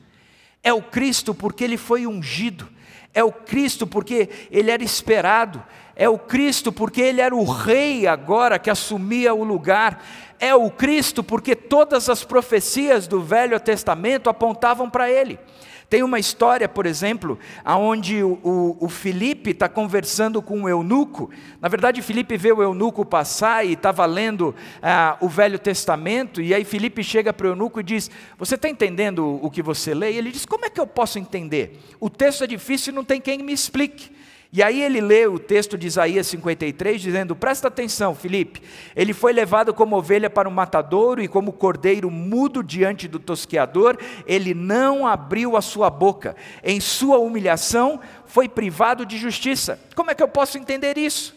É 0.66 0.72
o 0.72 0.82
Cristo 0.82 1.34
porque 1.34 1.64
ele 1.64 1.76
foi 1.76 2.06
ungido 2.06 2.68
é 3.16 3.24
o 3.24 3.32
Cristo 3.32 3.86
porque 3.86 4.28
ele 4.50 4.70
era 4.70 4.84
esperado, 4.84 5.64
é 5.96 6.06
o 6.06 6.18
Cristo 6.18 6.70
porque 6.70 7.00
ele 7.00 7.22
era 7.22 7.34
o 7.34 7.44
rei 7.44 8.06
agora 8.06 8.58
que 8.58 8.68
assumia 8.68 9.32
o 9.32 9.42
lugar, 9.42 10.04
é 10.38 10.54
o 10.54 10.70
Cristo 10.70 11.24
porque 11.24 11.56
todas 11.56 12.10
as 12.10 12.22
profecias 12.22 13.08
do 13.08 13.22
Velho 13.22 13.58
Testamento 13.58 14.28
apontavam 14.28 14.90
para 14.90 15.10
ele. 15.10 15.38
Tem 15.88 16.02
uma 16.02 16.18
história, 16.18 16.68
por 16.68 16.84
exemplo, 16.84 17.38
onde 17.64 18.20
o, 18.20 18.40
o, 18.42 18.76
o 18.80 18.88
Filipe 18.88 19.50
está 19.50 19.68
conversando 19.68 20.42
com 20.42 20.62
o 20.62 20.68
eunuco. 20.68 21.30
Na 21.60 21.68
verdade, 21.68 22.02
Filipe 22.02 22.36
vê 22.36 22.50
o 22.50 22.60
eunuco 22.60 23.04
passar 23.04 23.64
e 23.64 23.74
estava 23.74 24.04
lendo 24.04 24.52
ah, 24.82 25.16
o 25.20 25.28
Velho 25.28 25.60
Testamento, 25.60 26.42
e 26.42 26.52
aí 26.52 26.64
Filipe 26.64 27.04
chega 27.04 27.32
para 27.32 27.46
o 27.46 27.50
eunuco 27.50 27.78
e 27.78 27.84
diz: 27.84 28.10
Você 28.36 28.56
está 28.56 28.68
entendendo 28.68 29.38
o 29.40 29.48
que 29.48 29.62
você 29.62 29.94
lê? 29.94 30.12
E 30.12 30.18
ele 30.18 30.32
diz: 30.32 30.44
Como 30.44 30.64
é 30.64 30.70
que 30.70 30.80
eu 30.80 30.86
posso 30.88 31.20
entender? 31.20 31.78
O 32.00 32.10
texto 32.10 32.42
é 32.42 32.48
difícil 32.48 32.92
e 32.92 32.96
não 32.96 33.04
tem 33.04 33.20
quem 33.20 33.38
me 33.38 33.52
explique. 33.52 34.10
E 34.56 34.62
aí 34.62 34.80
ele 34.80 35.02
lê 35.02 35.26
o 35.26 35.38
texto 35.38 35.76
de 35.76 35.86
Isaías 35.86 36.28
53, 36.28 36.98
dizendo: 36.98 37.36
Presta 37.36 37.68
atenção, 37.68 38.14
Felipe. 38.14 38.62
Ele 38.96 39.12
foi 39.12 39.30
levado 39.30 39.74
como 39.74 39.98
ovelha 39.98 40.30
para 40.30 40.48
o 40.48 40.50
matadouro 40.50 41.22
e 41.22 41.28
como 41.28 41.52
cordeiro 41.52 42.10
mudo 42.10 42.62
diante 42.62 43.06
do 43.06 43.18
tosqueador, 43.18 43.98
ele 44.26 44.54
não 44.54 45.06
abriu 45.06 45.58
a 45.58 45.60
sua 45.60 45.90
boca. 45.90 46.34
Em 46.64 46.80
sua 46.80 47.18
humilhação 47.18 48.00
foi 48.24 48.48
privado 48.48 49.04
de 49.04 49.18
justiça. 49.18 49.78
Como 49.94 50.10
é 50.10 50.14
que 50.14 50.22
eu 50.22 50.28
posso 50.28 50.56
entender 50.56 50.96
isso? 50.96 51.36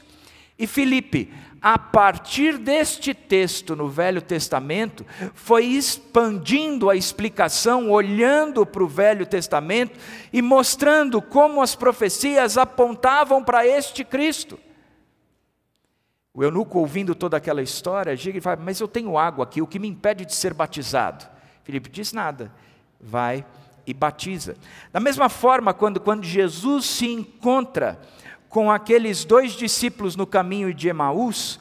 E 0.58 0.66
Felipe, 0.66 1.30
a 1.62 1.78
partir 1.78 2.58
deste 2.58 3.14
texto 3.14 3.76
no 3.76 3.88
Velho 3.88 4.22
Testamento, 4.22 5.06
foi 5.34 5.66
expandindo 5.66 6.90
a 6.90 6.96
explicação, 6.96 7.92
olhando 7.92 8.66
para 8.66 8.84
o 8.84 8.88
Velho 8.88 9.26
Testamento 9.26 10.00
e 10.32 10.42
mostrando 10.42 11.22
como 11.22 11.62
as 11.62 11.76
profecias 11.76 12.58
apontavam 12.58 13.44
para 13.44 13.66
este 13.66 14.04
Cristo. 14.04 14.60
O 16.34 16.44
eunuco, 16.44 16.80
ouvindo 16.80 17.14
toda 17.14 17.38
aquela 17.38 17.62
história, 17.62 18.16
chega 18.16 18.38
e 18.38 18.42
fala: 18.42 18.62
Mas 18.64 18.80
eu 18.80 18.88
tenho 18.88 19.18
água 19.18 19.44
aqui, 19.44 19.62
o 19.62 19.68
que 19.68 19.80
me 19.80 19.88
impede 19.88 20.26
de 20.26 20.34
ser 20.34 20.54
batizado? 20.54 21.28
Filipe 21.64 21.90
diz: 21.90 22.14
Nada, 22.14 22.54
vai 23.00 23.46
e 23.86 23.94
batiza. 23.94 24.56
Da 24.92 25.00
mesma 25.00 25.30
forma, 25.30 25.74
quando, 25.74 26.00
quando 26.00 26.24
Jesus 26.24 26.86
se 26.86 27.08
encontra 27.08 28.00
com 28.50 28.72
aqueles 28.72 29.24
dois 29.24 29.54
discípulos 29.54 30.16
no 30.16 30.26
caminho 30.26 30.74
de 30.74 30.90
Emaús, 30.90 31.60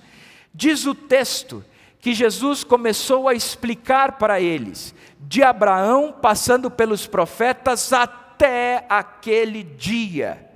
diz 0.54 0.86
o 0.86 0.94
texto 0.94 1.62
que 2.00 2.14
Jesus 2.14 2.64
começou 2.64 3.28
a 3.28 3.34
explicar 3.34 4.12
para 4.12 4.40
eles, 4.40 4.94
de 5.20 5.42
Abraão, 5.42 6.12
passando 6.12 6.70
pelos 6.70 7.06
profetas, 7.06 7.92
até 7.92 8.86
aquele 8.88 9.62
dia. 9.62 10.46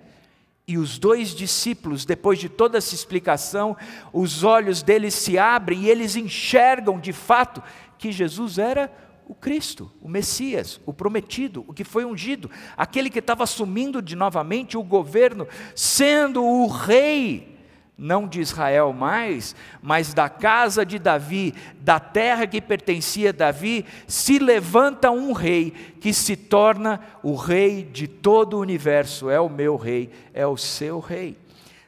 E 0.66 0.78
os 0.78 0.98
dois 0.98 1.34
discípulos, 1.34 2.04
depois 2.04 2.38
de 2.38 2.48
toda 2.48 2.78
essa 2.78 2.94
explicação, 2.94 3.76
os 4.12 4.42
olhos 4.44 4.82
deles 4.82 5.14
se 5.14 5.36
abrem 5.36 5.82
e 5.82 5.90
eles 5.90 6.16
enxergam 6.16 6.98
de 6.98 7.12
fato 7.12 7.62
que 7.98 8.10
Jesus 8.10 8.58
era 8.58 8.90
o 9.26 9.34
Cristo, 9.34 9.90
o 10.00 10.08
Messias, 10.08 10.80
o 10.84 10.92
prometido, 10.92 11.64
o 11.66 11.72
que 11.72 11.84
foi 11.84 12.04
ungido, 12.04 12.50
aquele 12.76 13.10
que 13.10 13.18
estava 13.18 13.44
assumindo 13.44 14.02
de 14.02 14.16
novamente 14.16 14.76
o 14.76 14.82
governo, 14.82 15.46
sendo 15.74 16.44
o 16.44 16.66
rei, 16.66 17.58
não 17.96 18.26
de 18.26 18.40
Israel 18.40 18.92
mais, 18.92 19.54
mas 19.80 20.12
da 20.12 20.28
casa 20.28 20.84
de 20.84 20.98
Davi, 20.98 21.54
da 21.80 22.00
terra 22.00 22.46
que 22.46 22.60
pertencia 22.60 23.30
a 23.30 23.32
Davi, 23.32 23.84
se 24.06 24.38
levanta 24.38 25.10
um 25.10 25.32
rei 25.32 25.70
que 26.00 26.12
se 26.12 26.36
torna 26.36 27.00
o 27.22 27.34
rei 27.34 27.84
de 27.84 28.08
todo 28.08 28.54
o 28.54 28.60
universo, 28.60 29.30
é 29.30 29.40
o 29.40 29.48
meu 29.48 29.76
rei, 29.76 30.10
é 30.34 30.46
o 30.46 30.56
seu 30.56 30.98
rei. 30.98 31.38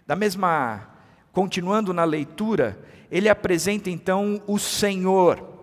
Da 0.07 0.15
mesma, 0.15 0.89
continuando 1.33 1.93
na 1.93 2.05
leitura, 2.05 2.79
ele 3.11 3.29
apresenta 3.29 3.91
então 3.91 4.43
o 4.47 4.59
Senhor 4.59 5.54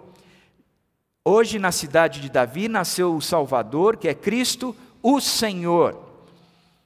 Hoje, 1.23 1.59
na 1.59 1.71
cidade 1.71 2.19
de 2.19 2.31
Davi, 2.31 2.67
nasceu 2.67 3.15
o 3.15 3.21
Salvador, 3.21 3.95
que 3.95 4.07
é 4.07 4.13
Cristo, 4.13 4.75
o 5.03 5.21
Senhor. 5.21 5.95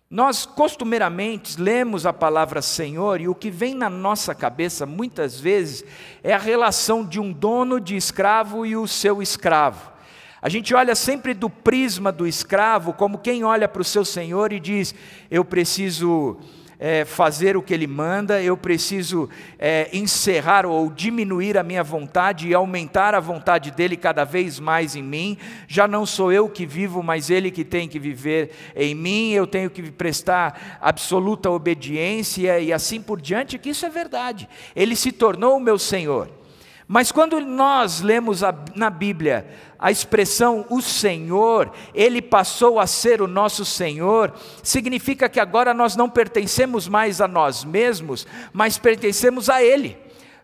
Nós 0.10 0.46
costumeiramente 0.46 1.58
lemos 1.58 2.06
a 2.06 2.12
palavra 2.12 2.62
Senhor 2.62 3.22
e 3.22 3.30
o 3.30 3.34
que 3.34 3.50
vem 3.50 3.74
na 3.74 3.90
nossa 3.90 4.36
cabeça 4.36 4.86
muitas 4.86 5.40
vezes 5.40 5.86
é 6.22 6.34
a 6.34 6.38
relação 6.38 7.06
de 7.06 7.18
um 7.18 7.32
dono 7.32 7.80
de 7.80 7.96
escravo 7.96 8.66
e 8.66 8.76
o 8.76 8.86
seu 8.90 9.22
escravo. 9.22 9.90
A 10.42 10.50
gente 10.50 10.76
olha 10.76 10.96
sempre 10.96 11.34
do 11.34 11.50
prisma 11.50 12.12
do 12.12 12.28
escravo 12.28 12.92
como 12.92 13.20
quem 13.20 13.46
olha 13.46 13.70
para 13.70 13.82
o 13.82 13.86
seu 13.86 14.04
senhor 14.04 14.52
e 14.52 14.60
diz: 14.60 14.94
Eu 15.32 15.46
preciso 15.46 16.38
é, 16.80 17.06
fazer 17.06 17.56
o 17.56 17.62
que 17.62 17.74
Ele 17.74 17.88
manda, 17.88 18.42
eu 18.42 18.58
preciso 18.58 19.30
é, 19.58 19.90
encerrar 19.94 20.66
ou 20.66 20.90
diminuir 20.90 21.58
a 21.58 21.64
minha 21.64 21.84
vontade 21.84 22.48
e 22.48 22.54
aumentar 22.54 23.16
a 23.16 23.20
vontade 23.20 23.72
dele 23.72 23.96
cada 23.98 24.24
vez 24.24 24.60
mais 24.60 24.96
em 24.96 25.04
mim. 25.04 25.38
Já 25.68 25.88
não 25.88 26.06
sou 26.06 26.32
eu 26.32 26.50
que 26.50 26.66
vivo, 26.66 27.02
mas 27.02 27.30
Ele 27.30 27.52
que 27.52 27.64
tem 27.64 27.88
que 27.88 28.00
viver 28.00 28.52
em 28.76 28.94
mim. 28.94 29.32
Eu 29.32 29.48
tenho 29.48 29.70
que 29.70 29.92
prestar 29.92 30.80
absoluta 30.82 31.50
obediência 31.50 32.60
e 32.60 32.74
assim 32.74 33.02
por 33.02 33.22
diante, 33.22 33.58
que 33.58 33.70
isso 33.70 33.86
é 33.86 33.90
verdade. 33.90 34.48
Ele 34.76 34.96
se 34.96 35.12
tornou 35.12 35.58
o 35.58 35.62
meu 35.62 35.78
Senhor. 35.80 36.30
Mas 36.88 37.12
quando 37.12 37.40
nós 37.40 38.02
lemos 38.02 38.44
a, 38.44 38.54
na 38.76 38.92
Bíblia 38.92 39.48
a 39.86 39.92
expressão 39.92 40.66
o 40.68 40.82
Senhor, 40.82 41.72
Ele 41.94 42.20
passou 42.20 42.80
a 42.80 42.88
ser 42.88 43.22
o 43.22 43.28
nosso 43.28 43.64
Senhor, 43.64 44.34
significa 44.64 45.30
que 45.30 45.40
agora 45.40 45.76
nós 45.76 45.96
não 45.96 46.10
pertencemos 46.10 46.88
mais 46.88 47.22
a 47.22 47.28
nós 47.28 47.64
mesmos, 47.64 48.26
mas 48.52 48.80
pertencemos 48.80 49.48
a 49.48 49.62
Ele. 49.62 49.96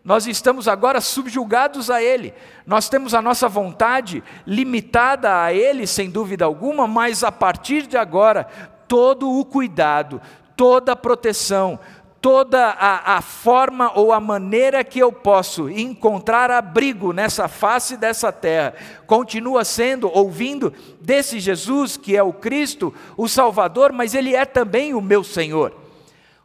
Nós 0.04 0.28
estamos 0.28 0.68
agora 0.68 1.00
subjugados 1.00 1.90
a 1.90 2.00
Ele. 2.00 2.32
Nós 2.64 2.88
temos 2.88 3.14
a 3.14 3.20
nossa 3.20 3.48
vontade 3.48 4.22
limitada 4.46 5.42
a 5.42 5.52
Ele, 5.52 5.88
sem 5.88 6.08
dúvida 6.08 6.44
alguma, 6.44 6.86
mas 6.86 7.24
a 7.24 7.32
partir 7.32 7.88
de 7.88 7.96
agora, 7.96 8.44
todo 8.86 9.28
o 9.28 9.44
cuidado, 9.44 10.22
toda 10.54 10.92
a 10.92 10.96
proteção, 10.96 11.80
toda 12.22 12.68
a, 12.68 13.16
a, 13.16 13.20
forma 13.20 13.90
ou 13.98 14.12
a 14.12 14.20
maneira 14.20 14.84
que 14.84 15.00
eu 15.00 15.10
posso 15.10 15.68
encontrar 15.68 16.52
abrigo 16.52 17.12
nessa 17.12 17.48
face 17.48 17.96
dessa 17.96 18.30
terra, 18.30 18.74
continua 19.08 19.64
sendo 19.64 20.08
ouvindo 20.08 20.72
desse 21.00 21.40
Jesus 21.40 21.96
que 21.96 22.16
é 22.16 22.22
o 22.22 22.32
Cristo, 22.32 22.94
o 23.16 23.26
Salvador, 23.26 23.92
mas 23.92 24.14
Ele 24.14 24.36
é 24.36 24.44
também 24.44 24.94
o 24.94 25.00
meu 25.00 25.24
Senhor. 25.24 25.82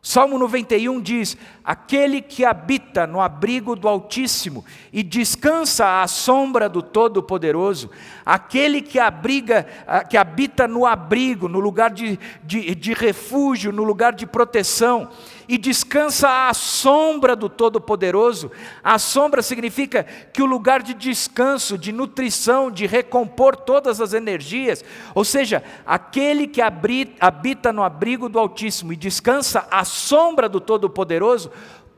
Salmo 0.02 0.40
91 0.40 1.02
diz: 1.02 1.36
Aquele 1.64 2.22
que 2.22 2.46
habita 2.46 3.06
no 3.06 3.20
abrigo 3.20 3.76
do 3.76 3.88
Altíssimo 3.88 4.64
e 4.94 5.04
descansa 5.04 6.02
à 6.02 6.08
sombra 6.08 6.70
do 6.70 6.82
Todo-Poderoso, 6.82 7.90
aquele 8.26 8.82
que 8.82 9.00
abriga, 9.00 9.68
que 10.10 10.16
habita 10.16 10.68
no 10.68 10.86
abrigo, 10.86 11.50
no 11.50 11.60
lugar 11.60 11.90
de, 11.90 12.18
de, 12.42 12.74
de 12.74 12.94
refúgio, 12.94 13.74
no 13.74 13.84
lugar 13.84 14.14
de 14.14 14.26
proteção, 14.26 15.10
e 15.48 15.58
descansa 15.58 16.48
à 16.48 16.54
sombra 16.54 17.36
do 17.36 17.48
Todo-Poderoso. 17.48 18.52
A 18.84 19.00
sombra 19.00 19.42
significa 19.42 20.04
que 20.34 20.42
o 20.42 20.46
lugar 20.46 20.82
de 20.82 20.94
descanso, 20.94 21.78
de 21.78 21.92
nutrição, 21.92 22.70
de 22.70 22.86
recompor 22.86 23.56
todas 23.56 24.02
as 24.02 24.14
energias, 24.14 24.84
ou 25.16 25.24
seja, 25.24 25.64
aquele 25.86 26.48
que 26.48 26.62
habita 26.62 27.72
no 27.72 27.84
abrigo 27.84 28.28
do 28.28 28.40
Altíssimo 28.40 28.94
e 28.94 28.96
descansa 28.98 29.68
à 29.72 29.86
sombra 29.86 30.50
do 30.50 30.60
Todo-Poderoso, 30.60 31.52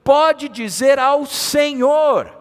pode 0.03 0.49
dizer 0.49 0.99
ao 0.99 1.25
Senhor, 1.25 2.38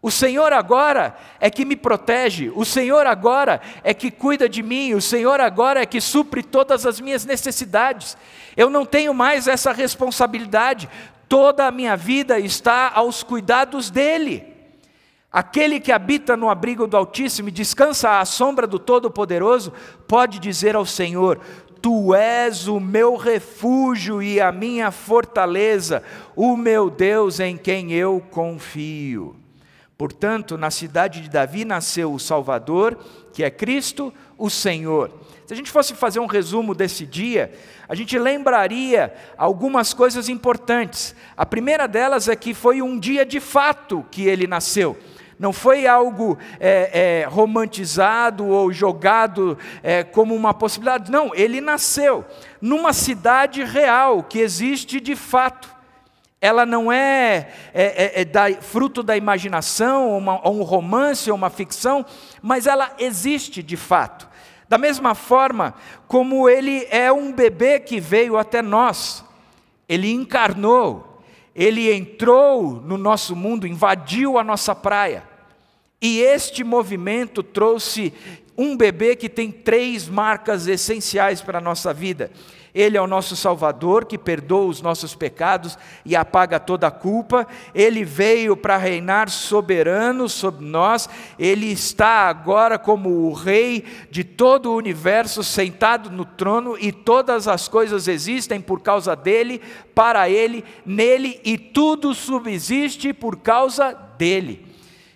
o 0.00 0.10
Senhor 0.10 0.52
agora 0.52 1.16
é 1.40 1.50
que 1.50 1.64
me 1.64 1.74
protege, 1.74 2.52
o 2.54 2.64
Senhor 2.64 3.04
agora 3.06 3.60
é 3.82 3.92
que 3.92 4.12
cuida 4.12 4.48
de 4.48 4.62
mim, 4.62 4.94
o 4.94 5.02
Senhor 5.02 5.40
agora 5.40 5.82
é 5.82 5.86
que 5.86 6.00
supre 6.00 6.42
todas 6.42 6.86
as 6.86 7.00
minhas 7.00 7.24
necessidades. 7.24 8.16
Eu 8.56 8.70
não 8.70 8.86
tenho 8.86 9.12
mais 9.12 9.48
essa 9.48 9.72
responsabilidade, 9.72 10.88
toda 11.28 11.66
a 11.66 11.72
minha 11.72 11.96
vida 11.96 12.38
está 12.38 12.92
aos 12.94 13.24
cuidados 13.24 13.90
dEle. 13.90 14.46
Aquele 15.32 15.80
que 15.80 15.90
habita 15.90 16.36
no 16.36 16.48
abrigo 16.48 16.86
do 16.86 16.96
Altíssimo 16.96 17.48
e 17.48 17.52
descansa 17.52 18.20
à 18.20 18.24
sombra 18.24 18.66
do 18.68 18.78
Todo-Poderoso, 18.78 19.72
pode 20.06 20.38
dizer 20.38 20.76
ao 20.76 20.86
Senhor: 20.86 21.40
Tu 21.82 22.14
és 22.14 22.68
o 22.68 22.78
meu 22.78 23.16
refúgio 23.16 24.22
e 24.22 24.40
a 24.40 24.52
minha 24.52 24.92
fortaleza, 24.92 26.04
o 26.36 26.56
meu 26.56 26.88
Deus 26.88 27.40
em 27.40 27.56
quem 27.56 27.92
eu 27.92 28.22
confio. 28.30 29.36
Portanto, 29.98 30.56
na 30.56 30.70
cidade 30.70 31.20
de 31.20 31.28
Davi 31.28 31.64
nasceu 31.64 32.12
o 32.12 32.20
Salvador, 32.20 32.96
que 33.32 33.42
é 33.42 33.50
Cristo, 33.50 34.14
o 34.38 34.48
Senhor. 34.48 35.10
Se 35.44 35.52
a 35.52 35.56
gente 35.56 35.72
fosse 35.72 35.92
fazer 35.92 36.20
um 36.20 36.26
resumo 36.26 36.72
desse 36.72 37.04
dia, 37.04 37.52
a 37.88 37.96
gente 37.96 38.16
lembraria 38.16 39.12
algumas 39.36 39.92
coisas 39.92 40.28
importantes. 40.28 41.16
A 41.36 41.44
primeira 41.44 41.88
delas 41.88 42.28
é 42.28 42.36
que 42.36 42.54
foi 42.54 42.80
um 42.80 42.96
dia 42.96 43.26
de 43.26 43.40
fato 43.40 44.06
que 44.08 44.22
ele 44.22 44.46
nasceu. 44.46 44.96
Não 45.36 45.52
foi 45.52 45.84
algo 45.84 46.38
é, 46.60 47.22
é, 47.22 47.26
romantizado 47.26 48.46
ou 48.46 48.72
jogado 48.72 49.58
é, 49.82 50.04
como 50.04 50.32
uma 50.32 50.54
possibilidade. 50.54 51.10
Não, 51.10 51.34
ele 51.34 51.60
nasceu 51.60 52.24
numa 52.60 52.92
cidade 52.92 53.64
real 53.64 54.22
que 54.22 54.38
existe 54.38 55.00
de 55.00 55.16
fato 55.16 55.77
ela 56.40 56.64
não 56.64 56.90
é, 56.92 57.48
é, 57.74 58.20
é, 58.20 58.20
é 58.20 58.24
da, 58.24 58.52
fruto 58.60 59.02
da 59.02 59.16
imaginação, 59.16 60.10
ou, 60.44 60.54
um 60.54 60.62
romance, 60.62 61.30
ou 61.30 61.36
uma 61.36 61.50
ficção, 61.50 62.06
mas 62.40 62.66
ela 62.66 62.94
existe 62.98 63.62
de 63.62 63.76
fato. 63.76 64.28
Da 64.68 64.78
mesma 64.78 65.14
forma 65.14 65.74
como 66.06 66.48
ele 66.48 66.86
é 66.90 67.10
um 67.10 67.32
bebê 67.32 67.80
que 67.80 67.98
veio 67.98 68.36
até 68.36 68.62
nós, 68.62 69.24
ele 69.88 70.12
encarnou, 70.12 71.22
ele 71.54 71.92
entrou 71.92 72.74
no 72.74 72.96
nosso 72.96 73.34
mundo, 73.34 73.66
invadiu 73.66 74.38
a 74.38 74.44
nossa 74.44 74.74
praia. 74.74 75.24
E 76.00 76.20
este 76.20 76.62
movimento 76.62 77.42
trouxe 77.42 78.12
um 78.56 78.76
bebê 78.76 79.16
que 79.16 79.28
tem 79.28 79.50
três 79.50 80.06
marcas 80.06 80.68
essenciais 80.68 81.40
para 81.40 81.58
a 81.58 81.60
nossa 81.60 81.92
vida. 81.92 82.30
Ele 82.78 82.96
é 82.96 83.02
o 83.02 83.08
nosso 83.08 83.34
Salvador 83.34 84.04
que 84.04 84.16
perdoa 84.16 84.66
os 84.66 84.80
nossos 84.80 85.12
pecados 85.12 85.76
e 86.04 86.14
apaga 86.14 86.60
toda 86.60 86.86
a 86.86 86.92
culpa. 86.92 87.44
Ele 87.74 88.04
veio 88.04 88.56
para 88.56 88.76
reinar 88.76 89.28
soberano 89.28 90.28
sobre 90.28 90.64
nós. 90.64 91.08
Ele 91.36 91.66
está 91.66 92.28
agora 92.28 92.78
como 92.78 93.08
o 93.08 93.32
Rei 93.32 93.84
de 94.12 94.22
todo 94.22 94.70
o 94.70 94.76
universo, 94.76 95.42
sentado 95.42 96.08
no 96.08 96.24
trono, 96.24 96.76
e 96.78 96.92
todas 96.92 97.48
as 97.48 97.66
coisas 97.66 98.06
existem 98.06 98.60
por 98.60 98.80
causa 98.80 99.16
dele, 99.16 99.60
para 99.92 100.30
ele, 100.30 100.64
nele, 100.86 101.40
e 101.44 101.58
tudo 101.58 102.14
subsiste 102.14 103.12
por 103.12 103.38
causa 103.38 103.92
dele. 104.16 104.67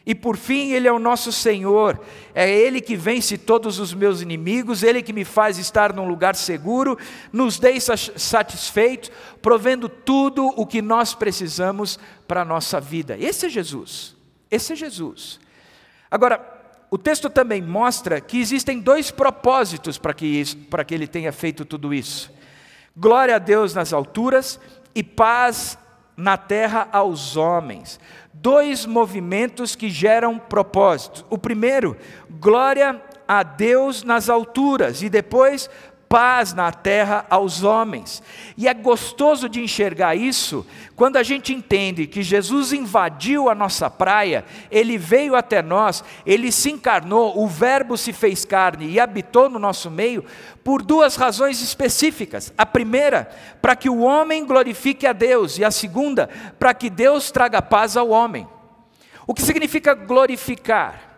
E 0.04 0.14
por 0.14 0.36
fim, 0.36 0.72
Ele 0.72 0.88
é 0.88 0.92
o 0.92 0.98
nosso 0.98 1.30
Senhor, 1.30 2.00
é 2.34 2.50
Ele 2.50 2.80
que 2.80 2.96
vence 2.96 3.38
todos 3.38 3.78
os 3.78 3.94
meus 3.94 4.20
inimigos, 4.20 4.82
Ele 4.82 5.02
que 5.02 5.12
me 5.12 5.24
faz 5.24 5.58
estar 5.58 5.92
num 5.92 6.08
lugar 6.08 6.34
seguro, 6.34 6.98
nos 7.32 7.58
deixa 7.58 7.96
satisfeitos, 7.96 9.12
provendo 9.40 9.88
tudo 9.88 10.46
o 10.56 10.66
que 10.66 10.82
nós 10.82 11.14
precisamos 11.14 12.00
para 12.26 12.42
a 12.42 12.44
nossa 12.44 12.80
vida. 12.80 13.16
Esse 13.16 13.46
é 13.46 13.48
Jesus, 13.48 14.16
esse 14.50 14.72
é 14.72 14.76
Jesus. 14.76 15.38
Agora, 16.10 16.60
o 16.90 16.98
texto 16.98 17.30
também 17.30 17.62
mostra 17.62 18.20
que 18.20 18.38
existem 18.38 18.80
dois 18.80 19.10
propósitos 19.10 19.96
para 19.98 20.12
que, 20.12 20.26
isso, 20.26 20.56
para 20.68 20.84
que 20.84 20.92
Ele 20.92 21.06
tenha 21.06 21.32
feito 21.32 21.64
tudo 21.64 21.94
isso: 21.94 22.30
glória 22.96 23.36
a 23.36 23.38
Deus 23.38 23.72
nas 23.72 23.92
alturas 23.92 24.58
e 24.94 25.02
paz 25.02 25.78
na 26.16 26.37
terra 26.37 26.88
aos 26.92 27.37
homens 27.37 27.98
dois 28.42 28.85
movimentos 28.85 29.77
que 29.77 29.88
geram 29.88 30.37
propósito. 30.37 31.25
O 31.31 31.38
primeiro, 31.38 31.96
glória 32.29 33.01
a 33.29 33.44
Deus 33.44 34.03
nas 34.03 34.29
alturas, 34.29 35.01
e 35.01 35.09
depois, 35.09 35.70
paz 36.12 36.53
na 36.53 36.70
terra 36.70 37.25
aos 37.31 37.62
homens. 37.62 38.22
E 38.55 38.68
é 38.68 38.75
gostoso 38.75 39.48
de 39.48 39.62
enxergar 39.62 40.14
isso 40.14 40.66
quando 40.94 41.16
a 41.16 41.22
gente 41.22 41.55
entende 41.55 42.07
que 42.07 42.22
Jesus 42.22 42.70
invadiu 42.70 43.48
a 43.48 43.55
nossa 43.55 43.88
praia, 43.88 44.44
ele 44.70 44.98
veio 44.98 45.35
até 45.35 45.62
nós, 45.62 46.05
ele 46.27 46.53
se 46.53 46.70
encarnou, 46.70 47.42
o 47.42 47.48
Verbo 47.48 47.96
se 47.96 48.12
fez 48.12 48.44
carne 48.44 48.90
e 48.90 49.01
habitou 49.01 49.48
no 49.48 49.59
nosso 49.59 49.90
meio, 49.90 50.22
por 50.62 50.83
duas 50.83 51.16
razões 51.16 51.62
específicas. 51.62 52.53
A 52.59 52.66
primeira, 52.66 53.31
para 53.62 53.75
que 53.75 53.88
o 53.88 54.01
homem 54.01 54.44
glorifique 54.44 55.07
a 55.07 55.14
Deus, 55.14 55.57
e 55.57 55.64
a 55.64 55.70
segunda, 55.70 56.29
para 56.59 56.75
que 56.75 56.90
Deus 56.90 57.31
traga 57.31 57.62
paz 57.62 57.96
ao 57.96 58.11
homem. 58.11 58.46
O 59.27 59.33
que 59.33 59.40
significa 59.40 59.94
glorificar? 59.94 61.12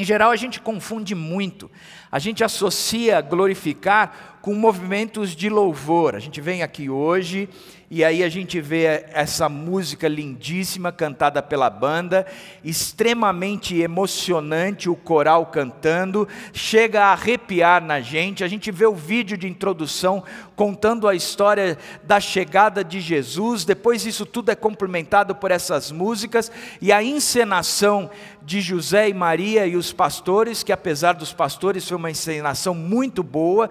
Em 0.00 0.04
geral, 0.04 0.30
a 0.30 0.36
gente 0.36 0.62
confunde 0.62 1.14
muito. 1.14 1.70
A 2.10 2.18
gente 2.18 2.42
associa 2.42 3.20
glorificar 3.20 4.38
com 4.40 4.54
movimentos 4.54 5.36
de 5.36 5.48
louvor. 5.48 6.14
A 6.14 6.18
gente 6.18 6.40
vem 6.40 6.62
aqui 6.62 6.88
hoje 6.88 7.48
e 7.92 8.04
aí 8.04 8.22
a 8.22 8.28
gente 8.28 8.60
vê 8.60 9.04
essa 9.12 9.48
música 9.48 10.06
lindíssima 10.06 10.92
cantada 10.92 11.42
pela 11.42 11.68
banda, 11.68 12.24
extremamente 12.62 13.76
emocionante 13.76 14.88
o 14.88 14.94
coral 14.94 15.46
cantando, 15.46 16.28
chega 16.52 17.02
a 17.02 17.12
arrepiar 17.12 17.82
na 17.82 18.00
gente. 18.00 18.44
A 18.44 18.48
gente 18.48 18.70
vê 18.70 18.86
o 18.86 18.94
vídeo 18.94 19.36
de 19.36 19.48
introdução 19.48 20.22
contando 20.54 21.08
a 21.08 21.16
história 21.16 21.76
da 22.04 22.20
chegada 22.20 22.84
de 22.84 23.00
Jesus, 23.00 23.64
depois 23.64 24.06
isso 24.06 24.24
tudo 24.24 24.52
é 24.52 24.54
complementado 24.54 25.34
por 25.34 25.50
essas 25.50 25.90
músicas 25.90 26.52
e 26.80 26.92
a 26.92 27.02
encenação 27.02 28.08
de 28.42 28.60
José 28.60 29.08
e 29.08 29.14
Maria 29.14 29.66
e 29.66 29.76
os 29.76 29.92
pastores, 29.92 30.62
que 30.62 30.72
apesar 30.72 31.14
dos 31.14 31.32
pastores 31.32 31.86
foi 31.88 31.96
uma 31.96 32.10
encenação 32.10 32.74
muito 32.74 33.22
boa, 33.22 33.68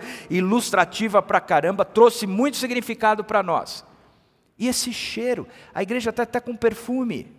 ilustrativa 0.59 1.21
pra 1.21 1.39
caramba, 1.39 1.85
trouxe 1.85 2.27
muito 2.27 2.57
significado 2.57 3.23
para 3.23 3.41
nós. 3.41 3.85
E 4.57 4.67
esse 4.67 4.91
cheiro, 4.91 5.47
a 5.73 5.81
igreja 5.81 6.09
está 6.09 6.23
até 6.23 6.39
com 6.39 6.55
perfume, 6.55 7.33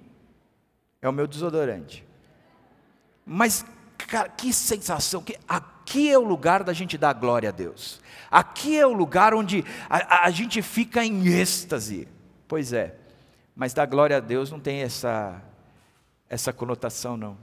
é 1.03 1.09
o 1.09 1.13
meu 1.13 1.27
desodorante. 1.27 2.05
Mas, 3.25 3.65
cara, 3.99 4.29
que 4.31 4.53
sensação, 4.53 5.23
que 5.23 5.37
aqui 5.47 6.11
é 6.11 6.19
o 6.19 6.25
lugar 6.25 6.65
da 6.65 6.73
gente 6.73 6.97
dar 6.97 7.13
glória 7.13 7.51
a 7.51 7.53
Deus. 7.53 8.01
Aqui 8.31 8.79
é 8.79 8.87
o 8.87 8.93
lugar 8.93 9.35
onde 9.35 9.65
a, 9.89 10.25
a 10.25 10.31
gente 10.31 10.63
fica 10.63 11.05
em 11.05 11.27
êxtase. 11.29 12.09
Pois 12.49 12.73
é, 12.73 12.97
mas 13.55 13.75
dar 13.75 13.87
glória 13.87 14.17
a 14.17 14.21
Deus 14.21 14.51
não 14.51 14.59
tem 14.59 14.81
essa, 14.81 15.43
essa 16.29 16.53
conotação, 16.53 17.17
não. 17.17 17.37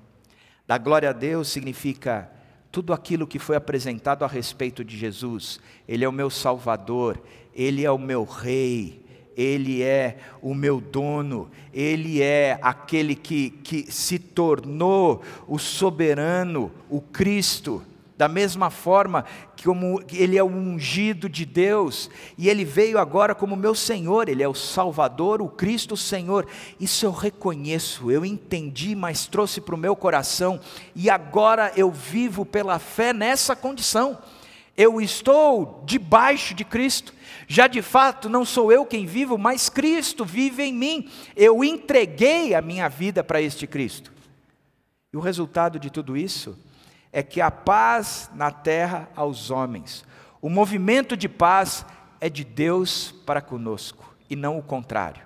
Dar 0.66 0.80
glória 0.80 1.10
a 1.10 1.14
Deus 1.14 1.50
significa 1.50 2.30
tudo 2.78 2.94
aquilo 2.94 3.26
que 3.26 3.40
foi 3.40 3.56
apresentado 3.56 4.24
a 4.24 4.28
respeito 4.28 4.84
de 4.84 4.96
Jesus. 4.96 5.60
Ele 5.88 6.06
é 6.06 6.08
o 6.08 6.12
meu 6.12 6.30
Salvador, 6.30 7.20
Ele 7.52 7.84
é 7.84 7.90
o 7.90 7.98
meu 7.98 8.24
Rei, 8.24 9.04
ele 9.36 9.82
é 9.82 10.20
o 10.44 10.54
meu 10.54 10.80
dono, 10.80 11.50
Ele 11.74 12.22
é 12.22 12.60
aquele 12.62 13.16
que, 13.16 13.50
que 13.50 13.92
se 13.92 14.20
tornou 14.20 15.24
o 15.48 15.58
soberano, 15.58 16.72
o 16.88 17.02
Cristo. 17.02 17.82
Da 18.18 18.28
mesma 18.28 18.72
forma 18.72 19.26
como 19.64 20.02
Ele 20.12 20.38
é 20.38 20.44
o 20.44 20.48
ungido 20.48 21.30
de 21.30 21.46
Deus, 21.46 22.10
e 22.36 22.50
Ele 22.50 22.66
veio 22.66 22.98
agora 22.98 23.36
como 23.36 23.56
meu 23.56 23.76
Senhor, 23.76 24.28
Ele 24.28 24.42
é 24.42 24.48
o 24.48 24.56
Salvador, 24.56 25.40
o 25.40 25.48
Cristo 25.48 25.96
Senhor. 25.96 26.48
Isso 26.80 27.06
eu 27.06 27.12
reconheço, 27.12 28.10
eu 28.10 28.26
entendi, 28.26 28.96
mas 28.96 29.28
trouxe 29.28 29.62
para 29.62 29.76
o 29.76 29.78
meu 29.78 29.96
coração, 29.96 30.60
e 30.96 31.12
agora 31.12 31.72
eu 31.76 31.92
vivo 31.92 32.44
pela 32.44 32.80
fé 32.80 33.14
nessa 33.14 33.56
condição. 33.56 34.18
Eu 34.76 35.00
estou 35.00 35.84
debaixo 35.86 36.56
de 36.56 36.66
Cristo. 36.66 37.14
Já 37.48 37.68
de 37.68 37.82
fato, 37.84 38.30
não 38.30 38.44
sou 38.44 38.72
eu 38.72 38.86
quem 38.86 39.06
vivo, 39.06 39.38
mas 39.38 39.70
Cristo 39.70 40.26
vive 40.26 40.64
em 40.64 40.74
mim. 40.74 41.10
Eu 41.36 41.64
entreguei 41.64 42.56
a 42.56 42.62
minha 42.62 42.88
vida 42.88 43.24
para 43.24 43.42
este 43.42 43.66
Cristo. 43.66 44.12
E 45.14 45.18
o 45.18 45.20
resultado 45.20 45.80
de 45.80 45.90
tudo 45.90 46.18
isso 46.18 46.58
é 47.12 47.24
que 47.24 47.42
a 47.42 47.50
paz 47.50 48.30
na 48.34 48.52
terra 48.52 49.10
aos 49.16 49.50
homens. 49.52 50.06
O 50.42 50.50
movimento 50.50 51.18
de 51.18 51.28
paz 51.28 51.86
é 52.20 52.30
de 52.30 52.44
Deus 52.44 53.14
para 53.26 53.42
conosco 53.42 54.16
e 54.30 54.36
não 54.36 54.58
o 54.58 54.64
contrário. 54.64 55.22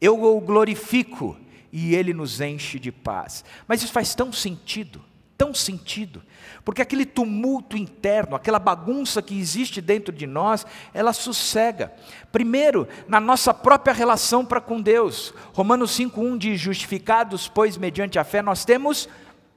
Eu 0.00 0.22
o 0.22 0.40
glorifico 0.40 1.36
e 1.72 1.94
ele 1.94 2.12
nos 2.14 2.40
enche 2.40 2.78
de 2.78 2.92
paz. 2.92 3.44
Mas 3.66 3.82
isso 3.82 3.92
faz 3.92 4.14
tão 4.14 4.32
sentido, 4.32 5.02
tão 5.36 5.52
sentido, 5.52 6.22
porque 6.64 6.82
aquele 6.82 7.04
tumulto 7.04 7.76
interno, 7.76 8.34
aquela 8.34 8.58
bagunça 8.58 9.20
que 9.20 9.38
existe 9.38 9.80
dentro 9.80 10.12
de 10.12 10.26
nós, 10.26 10.66
ela 10.94 11.12
sossega. 11.12 11.92
Primeiro, 12.32 12.88
na 13.06 13.20
nossa 13.20 13.52
própria 13.52 13.92
relação 13.92 14.44
para 14.44 14.60
com 14.60 14.80
Deus. 14.80 15.34
Romanos 15.52 15.90
5:1 15.92 16.38
diz: 16.38 16.60
"Justificados, 16.60 17.48
pois 17.48 17.76
mediante 17.76 18.18
a 18.18 18.24
fé 18.24 18.42
nós 18.42 18.64
temos 18.64 19.08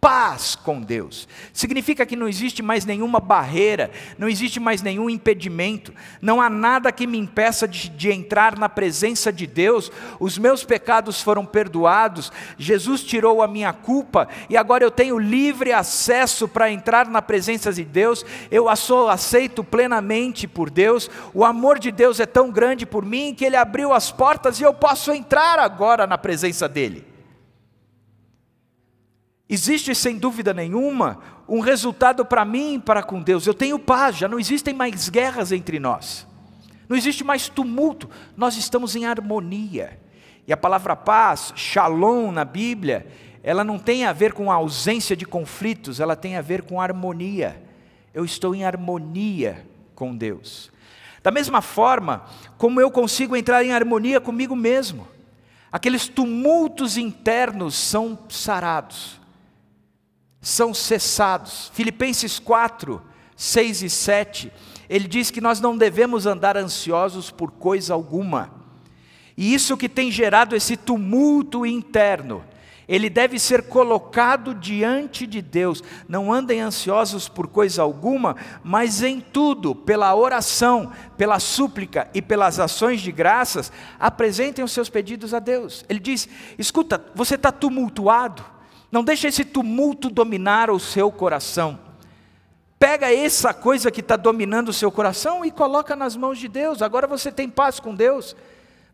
paz 0.02 0.56
com 0.56 0.82
Deus. 0.82 1.28
Significa 1.52 2.06
que 2.06 2.16
não 2.16 2.28
existe 2.28 2.64
mais 2.64 2.86
nenhuma 2.86 3.20
barreira, 3.20 3.92
não 4.18 4.30
existe 4.30 4.60
mais 4.60 4.82
nenhum 4.82 5.10
impedimento, 5.10 5.94
não 6.22 6.42
há 6.42 6.50
nada 6.50 6.92
que 6.92 7.06
me 7.06 7.18
impeça 7.18 7.68
de, 7.68 7.90
de, 7.90 8.12
entrar 8.12 8.58
na 8.58 8.70
presença 8.70 9.32
de 9.32 9.46
Deus. 9.46 9.92
Os 10.20 10.38
meus 10.38 10.64
pecados 10.64 11.22
foram 11.22 11.46
perdoados, 11.46 12.32
Jesus 12.58 13.04
tirou 13.04 13.42
a 13.42 13.48
minha 13.48 13.74
culpa 13.74 14.28
e 14.50 14.56
agora 14.56 14.84
eu 14.84 14.92
tenho 14.92 15.20
livre 15.20 15.74
acesso 15.74 16.48
para 16.48 16.72
entrar 16.72 17.08
na 17.08 17.22
presença 17.22 17.74
de 17.74 17.84
Deus. 17.84 18.26
Eu 18.50 18.70
a 18.70 18.76
sou 18.76 19.10
aceito 19.10 19.64
plenamente 19.64 20.48
por 20.48 20.70
Deus. 20.70 21.10
O 21.34 21.44
amor 21.44 21.78
de 21.78 21.92
Deus 21.92 22.20
é 22.20 22.26
tão 22.26 22.52
grande 22.52 22.86
por 22.86 23.06
mim 23.06 23.34
que 23.36 23.44
ele 23.44 23.58
abriu 23.58 23.94
as 23.94 24.12
portas 24.12 24.60
e 24.60 24.64
eu 24.64 24.74
posso 24.74 25.12
entrar 25.12 25.60
agora 25.60 26.08
na 26.08 26.18
presença 26.18 26.68
dele. 26.70 27.09
Existe, 29.50 29.96
sem 29.96 30.16
dúvida 30.16 30.54
nenhuma, 30.54 31.18
um 31.48 31.60
resultado 31.60 32.24
para 32.24 32.46
mim 32.46 32.80
para 32.80 33.02
com 33.02 33.20
Deus. 33.20 33.48
Eu 33.48 33.54
tenho 33.56 33.80
paz, 33.80 34.16
já 34.16 34.28
não 34.28 34.40
existem 34.40 34.76
mais 34.76 35.10
guerras 35.10 35.52
entre 35.52 35.80
nós. 35.80 36.28
Não 36.88 36.96
existe 36.96 37.24
mais 37.24 37.50
tumulto, 37.50 38.08
nós 38.38 38.56
estamos 38.56 38.96
em 38.96 39.06
harmonia. 39.06 40.00
E 40.46 40.54
a 40.54 40.58
palavra 40.58 40.96
paz, 40.96 41.52
shalom 41.56 42.32
na 42.32 42.46
Bíblia, 42.46 43.08
ela 43.42 43.64
não 43.64 43.80
tem 43.80 44.06
a 44.06 44.14
ver 44.14 44.34
com 44.34 44.52
a 44.52 44.56
ausência 44.56 45.16
de 45.18 45.26
conflitos, 45.26 46.00
ela 46.00 46.16
tem 46.16 46.36
a 46.36 46.42
ver 46.42 46.62
com 46.62 46.80
harmonia. 46.80 47.60
Eu 48.14 48.24
estou 48.24 48.54
em 48.54 48.64
harmonia 48.64 49.66
com 49.96 50.16
Deus. 50.16 50.72
Da 51.24 51.32
mesma 51.32 51.62
forma, 51.62 52.24
como 52.56 52.80
eu 52.80 52.92
consigo 52.92 53.36
entrar 53.36 53.64
em 53.66 53.72
harmonia 53.72 54.22
comigo 54.22 54.56
mesmo, 54.56 55.08
aqueles 55.72 56.08
tumultos 56.08 56.98
internos 56.98 57.76
são 57.76 58.18
sarados 58.30 59.19
são 60.42 60.74
cessados. 60.74 61.72
Filipenses 61.74 62.40
4, 62.40 63.02
6 63.36 63.84
e 63.84 63.90
7, 63.90 64.54
ele 64.90 65.08
diz 65.08 65.32
que 65.32 65.42
nós 65.42 65.60
não 65.60 65.78
devemos 65.78 66.26
andar 66.26 66.58
ansiosos 66.58 67.32
por 67.32 67.52
coisa 67.52 67.94
alguma. 67.94 68.52
E 69.38 69.54
isso 69.54 69.78
que 69.78 69.88
tem 69.88 70.12
gerado 70.12 70.56
esse 70.56 70.76
tumulto 70.76 71.66
interno, 71.66 72.44
ele 72.90 73.08
deve 73.08 73.38
ser 73.38 73.64
colocado 73.68 74.56
diante 74.56 75.28
de 75.28 75.44
Deus. 75.44 75.84
Não 76.08 76.34
andem 76.34 76.60
ansiosos 76.60 77.30
por 77.30 77.48
coisa 77.48 77.84
alguma, 77.84 78.36
mas 78.64 79.04
em 79.04 79.22
tudo, 79.22 79.76
pela 79.76 80.14
oração, 80.16 80.92
pela 81.16 81.40
súplica 81.40 82.10
e 82.16 82.22
pelas 82.22 82.60
ações 82.60 83.00
de 83.00 83.12
graças, 83.12 83.72
apresentem 84.00 84.66
os 84.66 84.72
seus 84.72 84.90
pedidos 84.90 85.36
a 85.36 85.40
Deus. 85.40 85.86
Ele 85.88 86.00
diz: 86.00 86.28
escuta, 86.58 87.06
você 87.14 87.36
está 87.36 87.52
tumultuado, 87.52 88.44
não 88.92 89.04
deixe 89.04 89.28
esse 89.28 89.46
tumulto 89.46 90.10
dominar 90.10 90.70
o 90.70 90.80
seu 90.80 91.12
coração. 91.12 91.80
Pega 92.80 93.14
essa 93.14 93.54
coisa 93.54 93.92
que 93.92 94.00
está 94.00 94.16
dominando 94.16 94.70
o 94.70 94.74
seu 94.74 94.92
coração 94.92 95.44
e 95.44 95.52
coloca 95.52 95.96
nas 95.96 96.16
mãos 96.16 96.40
de 96.40 96.48
Deus. 96.48 96.82
Agora 96.82 97.06
você 97.06 97.32
tem 97.32 97.50
paz 97.50 97.80
com 97.80 97.94
Deus. 97.94 98.36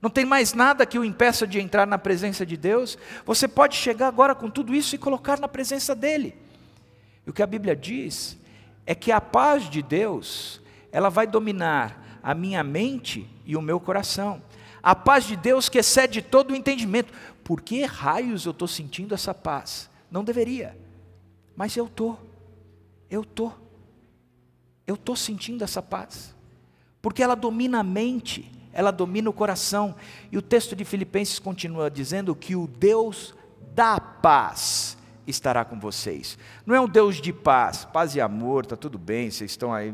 Não 0.02 0.10
tem 0.10 0.26
mais 0.26 0.54
nada 0.54 0.86
que 0.86 1.00
o 1.00 1.06
impeça 1.06 1.48
de 1.48 1.60
entrar 1.60 1.86
na 1.86 1.98
presença 1.98 2.46
de 2.46 2.58
Deus. 2.58 2.98
Você 3.26 3.48
pode 3.48 3.76
chegar 3.76 4.08
agora 4.08 4.36
com 4.36 4.50
tudo 4.50 4.74
isso 4.74 4.96
e 4.96 5.00
colocar 5.00 5.40
na 5.40 5.48
presença 5.48 5.96
dEle. 5.96 6.36
E 7.26 7.30
o 7.30 7.34
que 7.34 7.44
a 7.44 7.48
Bíblia 7.48 7.76
diz 7.76 8.38
é 8.86 8.94
que 8.94 9.12
a 9.12 9.22
paz 9.22 9.70
de 9.70 9.82
Deus, 9.82 10.62
ela 10.92 11.10
vai 11.10 11.26
dominar 11.26 12.20
a 12.22 12.34
minha 12.34 12.64
mente 12.64 13.30
e 13.46 13.56
o 13.56 13.62
meu 13.62 13.80
coração. 13.80 14.42
A 14.82 14.94
paz 14.94 15.26
de 15.26 15.36
Deus 15.36 15.70
que 15.70 15.80
excede 15.80 16.22
todo 16.22 16.52
o 16.52 16.56
entendimento 16.56 17.12
por 17.46 17.62
que 17.62 17.86
raios 17.86 18.48
eu 18.48 18.52
estou 18.52 18.68
sentindo 18.68 19.14
essa 19.14 19.32
paz? 19.32 19.88
Não 20.10 20.24
deveria, 20.24 20.76
mas 21.56 21.78
eu 21.78 21.86
estou, 21.86 22.20
eu 23.08 23.22
estou, 23.22 23.54
eu 24.88 24.96
estou 24.96 25.16
sentindo 25.16 25.64
essa 25.64 25.80
paz, 25.80 26.36
porque 27.04 27.22
ela 27.22 27.36
domina 27.36 27.82
a 27.82 27.84
mente, 27.84 28.52
ela 28.74 28.90
domina 28.90 29.30
o 29.30 29.34
coração, 29.34 29.96
e 30.32 30.40
o 30.40 30.42
texto 30.42 30.76
de 30.76 30.84
Filipenses 30.84 31.38
continua 31.38 31.90
dizendo 31.92 32.36
que 32.36 32.56
o 32.56 32.66
Deus 32.66 33.36
da 33.76 34.00
paz 34.00 34.98
estará 35.28 35.64
com 35.64 35.80
vocês. 35.80 36.40
Não 36.66 36.74
é 36.74 36.82
um 36.82 36.90
Deus 36.90 37.22
de 37.22 37.32
paz, 37.32 37.86
paz 37.86 38.16
e 38.16 38.22
amor, 38.22 38.64
está 38.64 38.76
tudo 38.76 38.98
bem, 38.98 39.30
vocês 39.30 39.52
estão 39.52 39.72
aí 39.72 39.94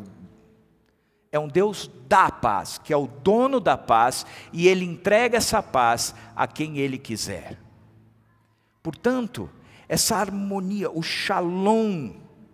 é 1.32 1.40
um 1.40 1.48
Deus 1.48 1.90
da 2.08 2.30
paz, 2.30 2.78
que 2.78 2.92
é 2.92 2.98
o 2.98 3.08
dono 3.08 3.60
da 3.60 3.78
paz, 3.78 4.26
e 4.52 4.68
ele 4.68 4.84
entrega 4.84 5.38
essa 5.38 5.64
paz 5.64 6.14
a 6.36 6.46
quem 6.46 6.78
ele 6.78 6.98
quiser. 6.98 7.58
Portanto, 8.84 9.50
essa 9.88 10.18
harmonia, 10.18 10.92
o 10.92 11.02
shalom, 11.02 12.12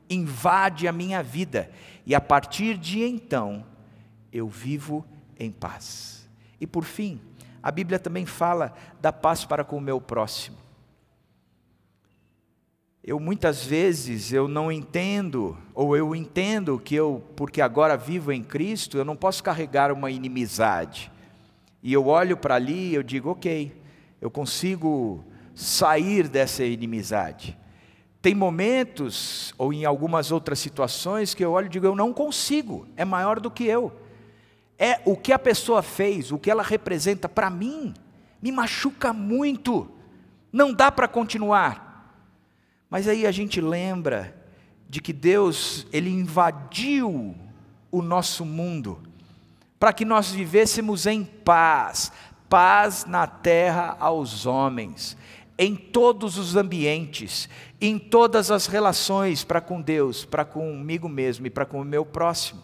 invade 0.09 0.87
a 0.87 0.91
minha 0.91 1.23
vida, 1.23 1.71
e 2.05 2.13
a 2.13 2.21
partir 2.21 2.77
de 2.77 3.01
então, 3.03 3.65
eu 4.31 4.47
vivo 4.47 5.05
em 5.39 5.51
paz. 5.51 6.29
E 6.61 6.67
por 6.67 6.83
fim, 6.83 7.19
a 7.61 7.71
Bíblia 7.71 7.97
também 7.97 8.25
fala 8.25 8.73
da 9.01 9.11
paz 9.11 9.43
para 9.43 9.63
com 9.63 9.77
o 9.77 9.81
meu 9.81 9.99
próximo. 9.99 10.66
Eu 13.07 13.21
muitas 13.21 13.63
vezes 13.63 14.33
eu 14.33 14.49
não 14.49 14.69
entendo, 14.69 15.57
ou 15.73 15.95
eu 15.95 16.13
entendo 16.13 16.77
que 16.77 16.93
eu, 16.93 17.23
porque 17.37 17.61
agora 17.61 17.95
vivo 17.95 18.33
em 18.33 18.43
Cristo, 18.43 18.97
eu 18.97 19.05
não 19.05 19.15
posso 19.15 19.41
carregar 19.41 19.93
uma 19.93 20.11
inimizade. 20.11 21.09
E 21.81 21.93
eu 21.93 22.07
olho 22.07 22.35
para 22.35 22.55
ali 22.55 22.89
e 22.89 22.95
eu 22.95 23.01
digo, 23.01 23.29
ok, 23.29 23.73
eu 24.19 24.29
consigo 24.29 25.23
sair 25.55 26.27
dessa 26.27 26.65
inimizade. 26.65 27.57
Tem 28.21 28.35
momentos, 28.35 29.53
ou 29.57 29.71
em 29.71 29.85
algumas 29.85 30.29
outras 30.29 30.59
situações, 30.59 31.33
que 31.33 31.45
eu 31.45 31.53
olho 31.53 31.67
e 31.67 31.69
digo, 31.69 31.85
eu 31.85 31.95
não 31.95 32.11
consigo, 32.11 32.85
é 32.97 33.05
maior 33.05 33.39
do 33.39 33.49
que 33.49 33.63
eu. 33.63 33.89
É 34.77 34.99
o 35.05 35.15
que 35.15 35.31
a 35.31 35.39
pessoa 35.39 35.81
fez, 35.81 36.33
o 36.33 36.37
que 36.37 36.51
ela 36.51 36.61
representa 36.61 37.29
para 37.29 37.49
mim, 37.49 37.93
me 38.41 38.51
machuca 38.51 39.13
muito, 39.13 39.89
não 40.51 40.73
dá 40.73 40.91
para 40.91 41.07
continuar. 41.07 41.86
Mas 42.89 43.07
aí 43.07 43.25
a 43.25 43.31
gente 43.31 43.59
lembra 43.59 44.35
de 44.89 45.01
que 45.01 45.11
Deus, 45.11 45.85
Ele 45.91 46.09
invadiu 46.09 47.35
o 47.91 48.01
nosso 48.01 48.45
mundo, 48.45 48.99
para 49.79 49.93
que 49.93 50.05
nós 50.05 50.31
vivêssemos 50.31 51.05
em 51.05 51.23
paz, 51.23 52.11
paz 52.49 53.05
na 53.05 53.27
terra 53.27 53.97
aos 53.99 54.45
homens, 54.45 55.17
em 55.57 55.75
todos 55.75 56.37
os 56.37 56.55
ambientes, 56.55 57.49
em 57.81 57.97
todas 57.97 58.51
as 58.51 58.67
relações 58.67 59.43
para 59.43 59.59
com 59.59 59.81
Deus, 59.81 60.23
para 60.23 60.45
comigo 60.45 61.09
mesmo 61.09 61.47
e 61.47 61.49
para 61.49 61.65
com 61.65 61.81
o 61.81 61.85
meu 61.85 62.05
próximo. 62.05 62.63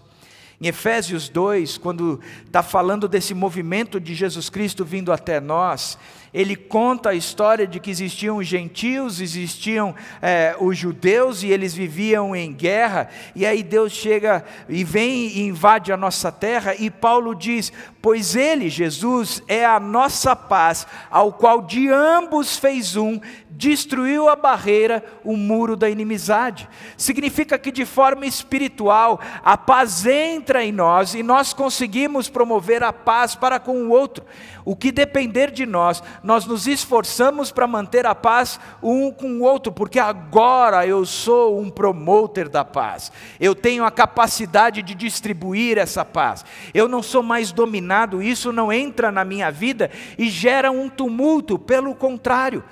Em 0.61 0.67
Efésios 0.67 1.27
2, 1.27 1.77
quando 1.77 2.21
está 2.45 2.63
falando 2.63 3.07
desse 3.07 3.33
movimento 3.33 3.99
de 3.99 4.15
Jesus 4.15 4.49
Cristo 4.49 4.85
vindo 4.85 5.11
até 5.11 5.41
nós, 5.41 5.97
ele 6.33 6.55
conta 6.55 7.09
a 7.09 7.15
história 7.15 7.67
de 7.67 7.79
que 7.79 7.91
existiam 7.91 8.37
os 8.37 8.47
gentios, 8.47 9.21
existiam 9.21 9.93
é, 10.21 10.55
os 10.59 10.77
judeus 10.77 11.43
e 11.43 11.51
eles 11.51 11.73
viviam 11.73 12.35
em 12.35 12.51
guerra, 12.51 13.09
e 13.35 13.45
aí 13.45 13.61
Deus 13.61 13.91
chega 13.91 14.43
e 14.67 14.83
vem 14.83 15.27
e 15.27 15.41
invade 15.41 15.91
a 15.91 15.97
nossa 15.97 16.31
terra, 16.31 16.73
e 16.73 16.89
Paulo 16.89 17.35
diz: 17.35 17.71
Pois 18.01 18.35
ele, 18.35 18.69
Jesus, 18.69 19.43
é 19.47 19.63
a 19.63 19.79
nossa 19.79 20.35
paz, 20.35 20.87
ao 21.11 21.33
qual 21.33 21.61
de 21.61 21.87
ambos 21.89 22.57
fez 22.57 22.95
um, 22.95 23.19
destruiu 23.49 24.27
a 24.27 24.35
barreira, 24.35 25.03
o 25.23 25.37
muro 25.37 25.75
da 25.75 25.89
inimizade. 25.89 26.67
Significa 26.97 27.57
que 27.57 27.71
de 27.71 27.85
forma 27.85 28.25
espiritual, 28.25 29.21
a 29.43 29.55
paz 29.55 30.05
entra 30.05 30.63
em 30.63 30.71
nós 30.71 31.13
e 31.13 31.21
nós 31.21 31.53
conseguimos 31.53 32.27
promover 32.27 32.83
a 32.83 32.91
paz 32.91 33.35
para 33.35 33.59
com 33.59 33.83
o 33.83 33.89
outro. 33.89 34.25
O 34.65 34.75
que 34.75 34.91
depender 34.91 35.51
de 35.51 35.65
nós, 35.65 36.01
nós 36.23 36.45
nos 36.45 36.67
esforçamos 36.67 37.51
para 37.51 37.67
manter 37.67 38.05
a 38.05 38.15
paz 38.15 38.59
um 38.81 39.11
com 39.11 39.39
o 39.39 39.41
outro, 39.41 39.71
porque 39.71 39.99
agora 39.99 40.87
eu 40.87 41.05
sou 41.05 41.59
um 41.59 41.69
promoter 41.69 42.47
da 42.47 42.63
paz. 42.63 43.11
Eu 43.39 43.53
tenho 43.53 43.83
a 43.83 43.91
capacidade 43.91 44.81
de 44.81 44.95
distribuir 44.95 45.77
essa 45.77 46.05
paz. 46.05 46.45
Eu 46.73 46.87
não 46.87 47.03
sou 47.03 47.21
mais 47.21 47.51
dominado, 47.51 48.23
isso 48.23 48.53
não 48.53 48.71
entra 48.71 49.11
na 49.11 49.25
minha 49.25 49.51
vida 49.51 49.91
e 50.17 50.29
gera 50.29 50.71
um 50.71 50.87
tumulto, 50.87 51.59
pelo 51.59 51.93
contrário. 51.93 52.63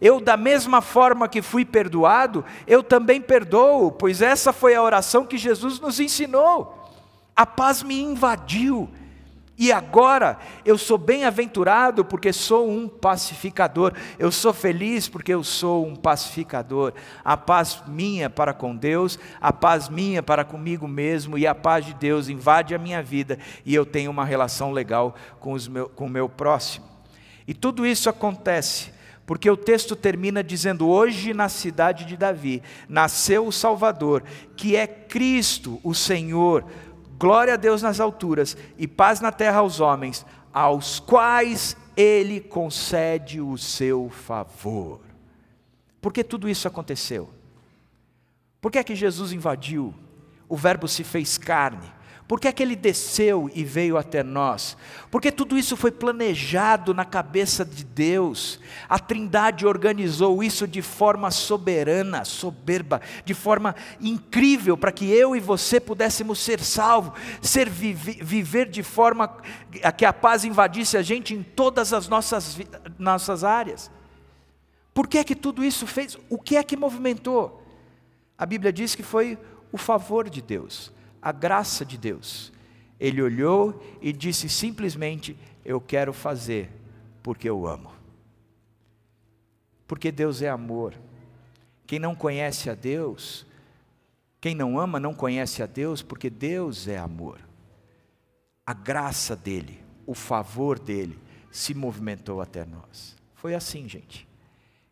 Eu, 0.00 0.20
da 0.20 0.36
mesma 0.36 0.80
forma 0.80 1.28
que 1.28 1.42
fui 1.42 1.64
perdoado, 1.64 2.44
eu 2.66 2.82
também 2.82 3.20
perdoo, 3.20 3.92
pois 3.92 4.22
essa 4.22 4.52
foi 4.52 4.74
a 4.74 4.82
oração 4.82 5.26
que 5.26 5.36
Jesus 5.36 5.78
nos 5.78 6.00
ensinou. 6.00 6.88
A 7.36 7.44
paz 7.44 7.82
me 7.82 8.00
invadiu, 8.00 8.88
e 9.60 9.70
agora 9.70 10.38
eu 10.64 10.78
sou 10.78 10.96
bem-aventurado 10.96 12.02
porque 12.02 12.32
sou 12.32 12.70
um 12.70 12.88
pacificador. 12.88 13.92
Eu 14.18 14.32
sou 14.32 14.54
feliz 14.54 15.06
porque 15.06 15.34
eu 15.34 15.44
sou 15.44 15.86
um 15.86 15.94
pacificador. 15.94 16.94
A 17.22 17.36
paz 17.36 17.82
minha 17.86 18.30
para 18.30 18.54
com 18.54 18.74
Deus, 18.74 19.18
a 19.38 19.52
paz 19.52 19.90
minha 19.90 20.22
para 20.22 20.46
comigo 20.46 20.88
mesmo 20.88 21.36
e 21.36 21.46
a 21.46 21.54
paz 21.54 21.84
de 21.84 21.92
Deus 21.92 22.30
invade 22.30 22.74
a 22.74 22.78
minha 22.78 23.02
vida 23.02 23.38
e 23.62 23.74
eu 23.74 23.84
tenho 23.84 24.10
uma 24.10 24.24
relação 24.24 24.72
legal 24.72 25.14
com, 25.38 25.54
meu, 25.68 25.90
com 25.90 26.06
o 26.06 26.10
meu 26.10 26.26
próximo. 26.26 26.86
E 27.46 27.52
tudo 27.52 27.84
isso 27.84 28.08
acontece 28.08 28.98
porque 29.26 29.50
o 29.50 29.58
texto 29.58 29.94
termina 29.94 30.42
dizendo: 30.42 30.88
Hoje 30.88 31.34
na 31.34 31.50
cidade 31.50 32.06
de 32.06 32.16
Davi 32.16 32.62
nasceu 32.88 33.46
o 33.46 33.52
Salvador, 33.52 34.24
que 34.56 34.74
é 34.74 34.86
Cristo, 34.86 35.78
o 35.84 35.94
Senhor 35.94 36.64
glória 37.20 37.52
a 37.52 37.56
Deus 37.58 37.82
nas 37.82 38.00
alturas 38.00 38.56
e 38.78 38.88
paz 38.88 39.20
na 39.20 39.30
terra 39.30 39.58
aos 39.58 39.78
homens, 39.78 40.24
aos 40.54 40.98
quais 40.98 41.76
ele 41.94 42.40
concede 42.40 43.42
o 43.42 43.58
seu 43.58 44.08
favor. 44.08 45.00
Por 46.00 46.14
que 46.14 46.24
tudo 46.24 46.48
isso 46.48 46.66
aconteceu? 46.66 47.28
Por 48.58 48.72
que 48.72 48.78
é 48.78 48.84
que 48.84 48.94
Jesus 48.94 49.32
invadiu? 49.32 49.94
O 50.48 50.56
Verbo 50.56 50.88
se 50.88 51.04
fez 51.04 51.36
carne 51.36 51.92
por 52.30 52.38
que 52.38 52.46
é 52.46 52.52
que 52.52 52.62
ele 52.62 52.76
desceu 52.76 53.50
e 53.52 53.64
veio 53.64 53.98
até 53.98 54.22
nós? 54.22 54.76
Porque 55.10 55.32
tudo 55.32 55.58
isso 55.58 55.76
foi 55.76 55.90
planejado 55.90 56.94
na 56.94 57.04
cabeça 57.04 57.64
de 57.64 57.82
Deus. 57.82 58.60
A 58.88 59.00
Trindade 59.00 59.66
organizou 59.66 60.40
isso 60.40 60.64
de 60.68 60.80
forma 60.80 61.32
soberana, 61.32 62.24
soberba, 62.24 63.02
de 63.24 63.34
forma 63.34 63.74
incrível, 64.00 64.76
para 64.76 64.92
que 64.92 65.10
eu 65.10 65.34
e 65.34 65.40
você 65.40 65.80
pudéssemos 65.80 66.38
ser 66.38 66.60
salvos, 66.60 67.18
ser 67.42 67.68
viver 67.68 68.70
de 68.70 68.84
forma 68.84 69.36
a 69.82 69.90
que 69.90 70.04
a 70.04 70.12
paz 70.12 70.44
invadisse 70.44 70.96
a 70.96 71.02
gente 71.02 71.34
em 71.34 71.42
todas 71.42 71.92
as 71.92 72.06
nossas, 72.06 72.60
nossas 72.96 73.42
áreas. 73.42 73.90
Por 74.94 75.08
que 75.08 75.18
é 75.18 75.24
que 75.24 75.34
tudo 75.34 75.64
isso 75.64 75.84
fez? 75.84 76.16
O 76.28 76.38
que 76.38 76.56
é 76.56 76.62
que 76.62 76.76
movimentou? 76.76 77.60
A 78.38 78.46
Bíblia 78.46 78.72
diz 78.72 78.94
que 78.94 79.02
foi 79.02 79.36
o 79.72 79.76
favor 79.76 80.30
de 80.30 80.40
Deus 80.40 80.92
a 81.20 81.32
graça 81.32 81.84
de 81.84 81.98
Deus. 81.98 82.52
Ele 82.98 83.22
olhou 83.22 83.82
e 84.00 84.12
disse 84.12 84.48
simplesmente: 84.48 85.36
Eu 85.64 85.80
quero 85.80 86.12
fazer 86.12 86.70
porque 87.22 87.48
eu 87.48 87.66
amo. 87.66 87.92
Porque 89.86 90.12
Deus 90.12 90.42
é 90.42 90.48
amor. 90.48 90.94
Quem 91.86 91.98
não 91.98 92.14
conhece 92.14 92.70
a 92.70 92.74
Deus, 92.74 93.44
quem 94.40 94.54
não 94.54 94.78
ama 94.78 95.00
não 95.00 95.12
conhece 95.12 95.62
a 95.62 95.66
Deus, 95.66 96.02
porque 96.02 96.30
Deus 96.30 96.86
é 96.86 96.96
amor. 96.96 97.40
A 98.64 98.72
graça 98.72 99.34
dele, 99.34 99.82
o 100.06 100.14
favor 100.14 100.78
dele, 100.78 101.18
se 101.50 101.74
movimentou 101.74 102.40
até 102.40 102.64
nós. 102.64 103.16
Foi 103.34 103.54
assim, 103.54 103.88
gente, 103.88 104.28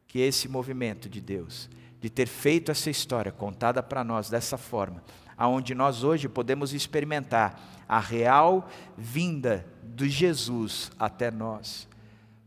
que 0.06 0.18
esse 0.18 0.48
movimento 0.48 1.08
de 1.08 1.20
Deus, 1.20 1.70
de 2.00 2.10
ter 2.10 2.26
feito 2.26 2.70
essa 2.70 2.90
história 2.90 3.30
contada 3.30 3.82
para 3.82 4.02
nós 4.02 4.28
dessa 4.28 4.58
forma, 4.58 5.02
aonde 5.38 5.74
nós 5.74 6.02
hoje 6.02 6.28
podemos 6.28 6.74
experimentar 6.74 7.60
a 7.88 8.00
real 8.00 8.68
vinda 8.96 9.64
de 9.84 10.08
Jesus 10.08 10.90
até 10.98 11.30
nós. 11.30 11.88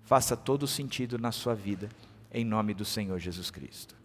Faça 0.03 0.35
todo 0.35 0.67
sentido 0.67 1.17
na 1.17 1.31
sua 1.31 1.55
vida, 1.55 1.89
em 2.33 2.43
nome 2.43 2.73
do 2.73 2.83
Senhor 2.83 3.17
Jesus 3.17 3.49
Cristo. 3.49 4.00